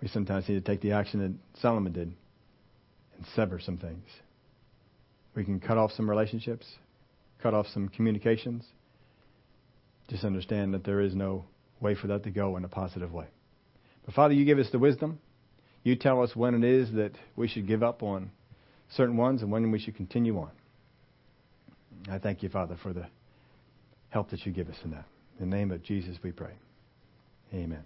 [0.00, 2.12] We sometimes need to take the action that Solomon did
[3.16, 4.06] and sever some things.
[5.34, 6.66] We can cut off some relationships
[7.42, 8.64] cut off some communications.
[10.08, 11.44] Just understand that there is no
[11.80, 13.26] way for that to go in a positive way.
[14.04, 15.18] But Father, you give us the wisdom.
[15.84, 18.30] You tell us when it is that we should give up on
[18.90, 20.50] certain ones and when we should continue on.
[22.10, 23.06] I thank you, Father, for the
[24.10, 25.04] help that you give us in that.
[25.40, 26.52] In the name of Jesus we pray.
[27.54, 27.84] Amen.